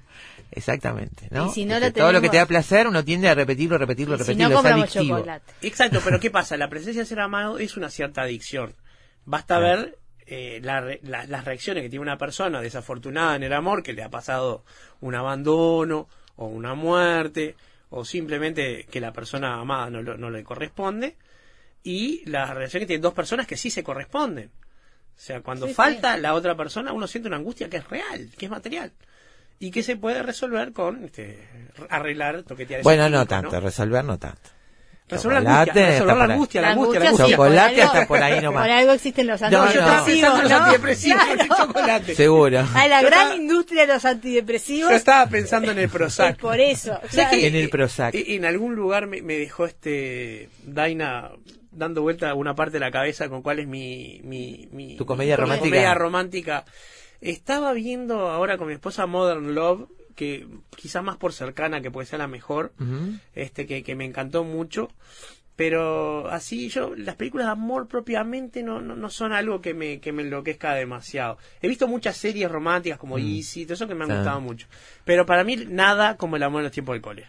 exactamente, 0.51 1.27
¿no? 1.29 1.47
Y 1.47 1.49
si 1.51 1.65
no 1.65 1.75
Este, 1.75 1.87
lo 1.87 1.93
Todo 1.93 2.11
lo 2.11 2.21
que 2.21 2.29
te 2.29 2.37
da 2.37 2.45
placer, 2.47 2.87
uno 2.87 3.03
tiende 3.05 3.29
a 3.29 3.35
repetirlo, 3.35 3.77
repetirlo, 3.77 4.15
Y 4.15 4.17
si 4.17 4.23
repetirlo, 4.23 4.49
no 4.61 4.67
es 4.67 4.73
adictivo. 4.73 5.17
chocolate. 5.17 5.53
Exacto, 5.61 6.01
pero 6.03 6.19
¿qué 6.19 6.31
pasa? 6.31 6.57
La 6.57 6.67
presencia 6.69 7.03
de 7.03 7.05
ser 7.05 7.19
amado 7.19 7.59
es 7.59 7.77
una 7.77 7.89
cierta 7.89 8.23
adicción. 8.23 8.75
Basta 9.23 9.57
Claro. 9.59 9.81
ver 9.83 9.97
eh, 10.33 10.61
la 10.63 10.79
re- 10.79 10.99
la- 11.03 11.25
las 11.27 11.43
reacciones 11.43 11.83
que 11.83 11.89
tiene 11.89 12.01
una 12.03 12.17
persona 12.17 12.61
desafortunada 12.61 13.35
en 13.35 13.43
el 13.43 13.51
amor, 13.51 13.83
que 13.83 13.91
le 13.91 14.01
ha 14.01 14.09
pasado 14.09 14.63
un 15.01 15.13
abandono 15.13 16.07
o 16.37 16.45
una 16.45 16.73
muerte, 16.73 17.55
o 17.89 18.05
simplemente 18.05 18.85
que 18.89 19.01
la 19.01 19.11
persona 19.11 19.55
amada 19.59 19.89
no, 19.89 20.01
lo- 20.01 20.15
no 20.17 20.29
le 20.29 20.43
corresponde, 20.45 21.17
y 21.83 22.23
la 22.29 22.45
relación 22.53 22.79
que 22.79 22.87
tienen 22.87 23.01
dos 23.01 23.13
personas 23.13 23.45
que 23.45 23.57
sí 23.57 23.69
se 23.69 23.83
corresponden. 23.83 24.47
O 24.47 25.19
sea, 25.23 25.41
cuando 25.41 25.67
Sí, 25.67 25.73
falta 25.73 26.15
la 26.17 26.33
otra 26.33 26.55
persona, 26.55 26.93
uno 26.93 27.07
siente 27.07 27.27
una 27.27 27.37
angustia 27.37 27.69
que 27.69 27.77
es 27.77 27.89
real, 27.89 28.29
que 28.37 28.45
es 28.45 28.51
material. 28.51 28.91
Y 29.59 29.69
que 29.69 29.83
se 29.83 29.97
puede 29.97 30.23
resolver 30.23 30.71
con 30.71 31.03
este, 31.03 31.45
arreglar, 31.89 32.43
toquetear 32.43 32.79
ese 32.79 32.83
Bueno, 32.87 33.03
no 33.09 33.17
químico, 33.25 33.29
tanto, 33.29 33.59
resolver 33.59 34.03
no 34.05 34.17
tanto. 34.17 34.49
Resolver 35.11 35.43
la 35.43 35.49
Chocolate, 35.65 35.71
angustia, 35.71 35.91
resolver 35.91 36.07
la 36.07 36.13
por 36.13 36.21
ahí. 36.23 36.31
angustia, 36.33 36.61
la 36.61 36.69
angustia, 36.71 36.99
la 36.99 37.05
angustia, 37.05 37.25
sí, 37.27 37.31
Chocolate 37.33 37.37
por 37.37 37.81
algo- 37.81 37.91
hasta 37.93 38.07
por 38.07 38.23
ahí 38.23 38.41
nomás. 38.41 38.61
Por 38.63 38.71
algo 38.71 38.91
existen 38.93 39.27
los 39.27 39.41
No, 39.41 39.49
No, 39.49 39.57
yo 39.57 39.59
no. 39.63 39.69
estaba 39.71 40.05
pensando 40.05 40.35
en 40.37 40.41
los 40.43 40.51
¿no? 40.51 40.57
antidepresivos, 40.57 41.23
en 41.23 41.29
el 41.41 41.47
Claro. 41.47 41.65
chocolate. 41.67 42.15
Seguro. 42.15 42.59
A 42.73 42.87
la 42.87 43.01
Yo 43.01 43.07
gran 43.07 43.19
estaba- 43.21 43.35
industria 43.35 43.85
de 43.87 43.93
los 43.93 44.05
antidepresivos. 44.05 44.89
Yo 44.91 44.95
estaba 44.95 45.29
pensando 45.29 45.71
en 45.71 45.79
el 45.79 45.89
Prozac. 45.89 46.37
por 46.39 46.59
eso. 46.59 46.93
¿Sabes 46.93 47.09
claro. 47.11 47.37
En 47.37 47.55
el 47.55 47.69
Prozac. 47.69 48.15
En 48.15 48.45
algún 48.45 48.75
lugar 48.75 49.07
me, 49.07 49.21
me 49.21 49.35
dejó 49.37 49.65
este 49.65 50.49
Daina 50.63 51.29
dando 51.71 52.01
vuelta 52.01 52.29
a 52.29 52.33
una 52.35 52.53
parte 52.55 52.73
de 52.73 52.79
la 52.79 52.91
cabeza 52.91 53.29
con 53.29 53.41
cuál 53.41 53.59
es 53.59 53.67
mi, 53.67 54.19
mi, 54.23 54.67
mi- 54.71 54.97
Tu 54.97 55.05
comedia 55.05 55.35
mi 55.35 55.41
romántica. 55.41 55.69
comedia 55.69 55.93
romántica. 55.93 56.65
Estaba 57.21 57.73
viendo 57.73 58.29
ahora 58.29 58.57
con 58.57 58.67
mi 58.67 58.73
esposa 58.73 59.05
Modern 59.05 59.53
Love, 59.53 59.87
que 60.21 60.47
quizás 60.75 61.03
más 61.03 61.17
por 61.17 61.33
cercana 61.33 61.81
que 61.81 61.89
puede 61.89 62.05
ser 62.05 62.19
la 62.19 62.27
mejor, 62.27 62.73
este 63.33 63.65
que, 63.65 63.81
que 63.83 63.95
me 63.95 64.05
encantó 64.05 64.43
mucho. 64.43 64.89
Pero 65.55 66.29
así 66.29 66.69
yo, 66.69 66.93
las 66.95 67.15
películas 67.15 67.47
de 67.47 67.51
amor 67.53 67.87
propiamente 67.87 68.61
no, 68.63 68.81
no, 68.81 68.95
no 68.95 69.09
son 69.09 69.33
algo 69.33 69.61
que 69.61 69.73
me, 69.73 69.99
que 69.99 70.11
me 70.11 70.21
enloquezca 70.21 70.73
demasiado. 70.75 71.37
He 71.61 71.67
visto 71.67 71.87
muchas 71.87 72.17
series 72.17 72.49
románticas 72.51 72.99
como 72.99 73.17
Easy, 73.17 73.65
todo 73.65 73.73
eso 73.73 73.87
que 73.87 73.95
me 73.95 74.03
han 74.05 74.11
Mm. 74.11 74.15
Gustado 74.15 74.41
mucho. 74.41 74.67
Pero 75.05 75.25
para 75.25 75.43
mí 75.43 75.55
nada 75.67 76.17
como 76.17 76.35
el 76.35 76.43
amor 76.43 76.59
en 76.61 76.65
los 76.65 76.71
tiempos 76.71 76.93
del 76.93 77.01
cole. 77.01 77.25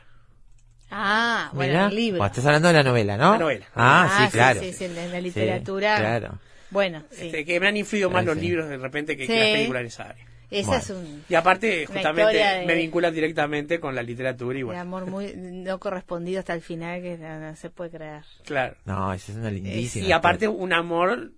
Ah, 0.91 1.51
bueno, 1.55 1.89
el 1.89 1.95
libro. 1.95 2.25
Estás 2.27 2.45
hablando 2.45 2.69
de 2.69 2.75
la 2.75 2.83
novela, 2.83 3.17
¿no? 3.17 3.33
La 3.33 3.39
novela. 3.39 3.67
Ah, 3.75 4.19
sí, 4.27 4.31
claro. 4.31 4.61
Sí, 4.61 4.73
sí, 4.75 4.89
la 4.89 5.11
Sí, 5.11 5.21
literatura. 5.23 5.97
claro. 5.97 6.39
Bueno, 6.71 7.03
sí. 7.11 7.27
Este, 7.27 7.45
que 7.45 7.59
me 7.61 7.69
han 7.69 7.77
influido 7.77 8.09
más 8.11 8.23
Ah, 8.23 8.27
los 8.27 8.35
sí. 8.37 8.41
libros 8.43 8.69
de 8.69 8.77
repente 8.79 9.17
que, 9.17 9.27
que 9.27 9.39
las 9.39 9.49
películas 9.49 9.81
en 9.81 9.87
esa 9.87 10.03
área. 10.11 10.27
Esa 10.53 10.67
Bueno. 10.69 10.83
es 10.83 10.91
un 10.91 11.25
Y 11.29 11.35
aparte, 11.35 11.87
justamente, 11.87 12.35
de- 12.37 12.67
me 12.67 12.75
vinculan 12.75 13.13
directamente 13.15 13.81
con 13.81 13.95
la 13.95 14.03
literatura 14.03 14.55
y 14.57 14.61
de 14.61 14.65
bueno, 14.65 14.81
amor 14.81 15.07
muy 15.07 15.33
no 15.37 15.79
correspondido 15.81 16.39
hasta 16.41 16.55
el 16.55 16.61
final 16.61 17.01
que 17.03 17.17
no, 17.19 17.41
no 17.41 17.57
se 17.57 17.71
puede 17.71 17.91
creer. 17.91 18.23
claro. 18.45 18.77
No, 18.85 19.13
esa 19.13 19.33
es 19.33 19.39
una 19.39 19.51
lindísima. 19.51 20.07
Y 20.07 20.13
aparte 20.13 20.47
un 20.49 20.73
amor 20.73 21.33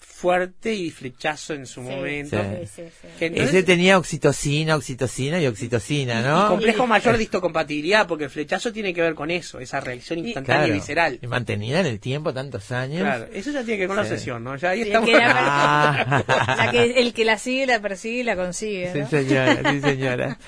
fuerte 0.00 0.74
y 0.74 0.90
flechazo 0.90 1.54
en 1.54 1.66
su 1.66 1.82
Sí, 1.82 1.88
momento. 1.88 2.36
Sí. 2.36 2.66
sí, 2.76 2.82
sí. 3.00 3.08
Que 3.18 3.26
entonces- 3.26 3.54
Ese 3.54 3.62
tenía 3.62 3.96
oxitocina, 3.98 4.76
oxitocina 4.76 5.40
y 5.40 5.46
oxitocina, 5.46 6.20
¿no? 6.22 6.48
complejo 6.48 6.86
mayor 6.86 7.16
de 7.16 7.22
histocompatibilidad, 7.22 8.06
porque 8.06 8.24
el 8.24 8.30
flechazo 8.30 8.72
tiene 8.72 8.92
que 8.92 9.00
ver 9.02 9.14
con 9.14 9.30
eso, 9.30 9.60
esa 9.60 9.80
reacción 9.80 10.18
instantánea 10.18 10.62
Claro. 10.64 10.72
y 10.72 10.76
visceral. 10.76 11.18
Y 11.22 11.26
mantenida 11.26 11.80
en 11.80 11.86
el 11.86 12.00
tiempo 12.00 12.34
tantos 12.34 12.70
años. 12.72 13.00
Claro, 13.02 13.26
eso 13.32 13.50
ya 13.50 13.60
tiene 13.64 13.76
que 13.76 13.80
ver 13.82 13.88
con 13.88 13.96
la 13.96 14.02
obsesión, 14.02 14.44
¿no? 14.44 14.56
Ya 14.56 14.70
ahí 14.70 14.82
estamos. 14.82 15.08
que 15.08 15.16
la- 15.16 16.24
Ah. 16.26 16.68
que- 16.70 17.00
el 17.00 17.12
que 17.14 17.24
la 17.24 17.38
sigue, 17.38 17.66
la 17.66 17.80
persigue 17.80 18.20
y 18.20 18.24
la 18.24 18.36
consigue. 18.36 18.92
Sí, 18.92 19.00
señora, 19.08 19.70
sí, 19.70 19.80
señora. 19.80 20.38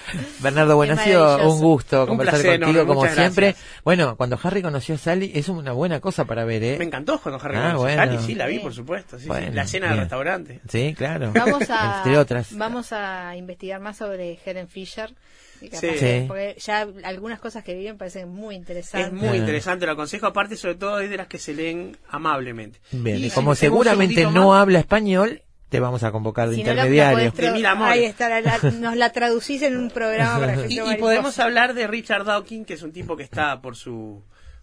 Bernardo, 0.40 0.76
bueno, 0.76 0.94
ha 0.94 1.04
sido 1.04 1.50
un 1.50 1.60
gusto 1.60 2.02
Un 2.02 2.08
conversar 2.08 2.40
placer 2.40 2.60
contigo 2.60 2.86
como 2.86 3.06
siempre. 3.06 3.46
gracias. 3.48 3.66
Bueno, 3.84 4.16
cuando 4.16 4.38
Harry 4.42 4.62
conoció 4.62 4.94
a 4.96 4.98
Sally, 4.98 5.32
es 5.34 5.48
una 5.48 5.72
buena 5.72 6.00
cosa 6.00 6.24
para 6.26 6.44
ver, 6.44 6.62
¿eh? 6.64 6.76
Me 6.78 6.84
encantó 6.84 7.20
cuando 7.20 7.40
Harry 7.42 7.56
Ah, 7.56 7.72
conoció 7.72 7.78
a 7.78 7.80
bueno. 7.96 8.02
Sally, 8.12 8.26
sí, 8.26 8.34
la 8.34 8.46
vi, 8.46 8.56
Sí. 8.56 8.60
por 8.60 8.74
supuesto. 8.74 9.16
sí, 9.18 9.22
sí. 9.24 9.28
Bueno, 9.46 9.54
La 9.56 9.66
cena 9.66 9.88
del 9.90 9.98
restaurante. 9.98 10.60
Sí, 10.68 10.94
claro. 10.96 11.32
Vamos 11.34 11.68
a, 11.70 11.98
Entre 11.98 12.18
otras. 12.18 12.56
vamos 12.56 12.92
a 12.92 13.36
investigar 13.36 13.80
más 13.80 13.96
sobre 13.98 14.38
Helen 14.44 14.68
Fisher. 14.68 15.14
y 15.60 15.68
capaz 15.68 15.80
Sí. 15.80 15.88
Sí. 15.98 16.24
Porque 16.26 16.56
ya 16.58 16.88
algunas 17.04 17.38
cosas 17.38 17.62
que 17.62 17.74
viven 17.74 17.96
parecen 17.96 18.28
muy 18.28 18.56
interesantes. 18.56 19.08
Es 19.08 19.12
muy 19.12 19.28
Ah. 19.28 19.36
interesante, 19.36 19.86
lo 19.86 19.92
aconsejo. 19.92 20.26
Aparte, 20.26 20.56
sobre 20.56 20.74
todo, 20.74 20.98
es 20.98 21.08
de 21.08 21.16
las 21.16 21.28
que 21.28 21.38
se 21.38 21.54
leen 21.54 21.96
amablemente. 22.08 22.80
Bien, 22.90 23.18
y 23.18 23.28
si 23.28 23.34
como 23.34 23.50
un 23.50 23.56
seguramente 23.56 24.24
no 24.24 24.48
más, 24.48 24.60
habla 24.62 24.80
español, 24.80 25.42
te 25.68 25.78
vamos 25.80 26.02
a 26.02 26.10
convocar 26.10 26.48
de 26.50 26.56
Si 26.56 26.62
no, 26.64 26.74
la- 26.74 26.84
la 26.84 26.88
intermediario. 26.90 27.52
mil 27.54 27.64
amores. 27.66 27.92
Ahí 27.94 28.04
está, 28.04 28.28
la- 28.28 28.40
la- 28.40 28.58
nos 28.72 28.96
la 28.96 29.10
traducís 29.12 29.62
en 29.62 29.76
un 29.76 29.90
programa 29.90 30.38
para 30.40 30.54
Y, 30.68 30.80
y 30.80 30.96
podemos 30.96 31.38
hablar 31.38 31.74
de 31.74 31.86
Richard 31.86 32.24
Dawkins, 32.24 32.66
que 32.66 32.74
es 32.74 32.82
un 32.82 32.92
tipo 32.92 33.16
que 33.16 33.22
está 33.22 33.60
por 33.62 33.76
su 33.76 34.22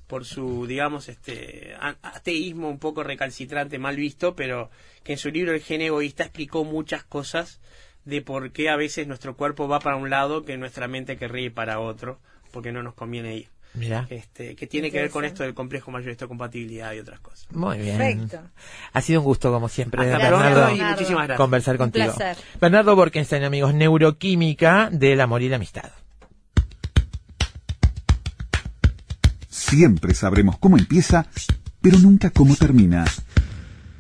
por 0.10 0.26
su 0.26 0.66
digamos 0.66 1.08
este 1.08 1.76
a- 1.80 1.96
ateísmo 2.02 2.68
un 2.68 2.80
poco 2.80 3.04
recalcitrante 3.04 3.78
mal 3.78 3.96
visto 3.96 4.36
pero 4.36 4.72
que 5.04 5.12
en 5.14 5.18
su 5.20 5.30
libro 5.30 5.54
El 5.54 5.62
gen 5.62 5.82
egoísta 5.82 6.24
explicó 6.24 6.64
muchas 6.66 7.04
cosas 7.04 7.62
de 8.06 8.22
por 8.24 8.52
qué 8.52 8.70
a 8.70 8.76
veces 8.76 9.06
nuestro 9.08 9.38
cuerpo 9.38 9.68
va 9.68 9.80
para 9.80 9.98
un 9.98 10.10
lado 10.10 10.44
que 10.46 10.58
nuestra 10.58 10.88
mente 10.88 11.16
querría 11.16 11.46
ir 11.46 11.54
para 11.54 11.80
otro 11.80 12.20
porque 12.52 12.72
no 12.72 12.82
nos 12.82 12.96
conviene 12.96 13.36
ir 13.38 13.48
Mira, 13.76 14.08
este 14.10 14.56
que 14.56 14.66
tiene 14.66 14.90
que 14.90 15.00
ver 15.00 15.12
con 15.12 15.26
esto 15.26 15.44
del 15.44 15.54
complejo 15.54 15.92
mayor 15.92 16.18
de 16.18 16.28
compatibilidad 16.28 16.92
y 16.94 17.00
otras 17.00 17.20
cosas 17.20 17.46
muy 17.52 17.78
bien. 17.78 17.98
Perfecto. 18.00 18.42
Ha 18.94 19.02
sido 19.02 19.20
un 19.20 19.26
gusto, 19.26 19.52
como 19.52 19.70
siempre, 19.70 20.02
hasta 20.12 20.18
pronto 20.28 20.44
Bernardo, 20.44 20.62
y 20.70 20.72
Bernardo. 20.72 20.92
muchísimas 20.96 21.24
gracias 21.28 21.38
conversar 21.38 21.76
Un 21.76 21.78
contigo. 21.78 22.06
placer. 22.16 22.38
Bernardo 22.60 22.96
Borkenstein, 22.96 23.44
amigos, 23.44 23.76
neuroquímica 23.76 24.90
del 24.92 25.22
amor 25.22 25.44
y 25.44 25.50
la 25.50 25.58
amistad. 25.58 25.92
Siempre 29.70 30.16
sabremos 30.16 30.58
cómo 30.58 30.78
empieza, 30.78 31.28
pero 31.80 32.00
nunca 32.00 32.32
cómo 32.32 32.56
termina. 32.56 33.06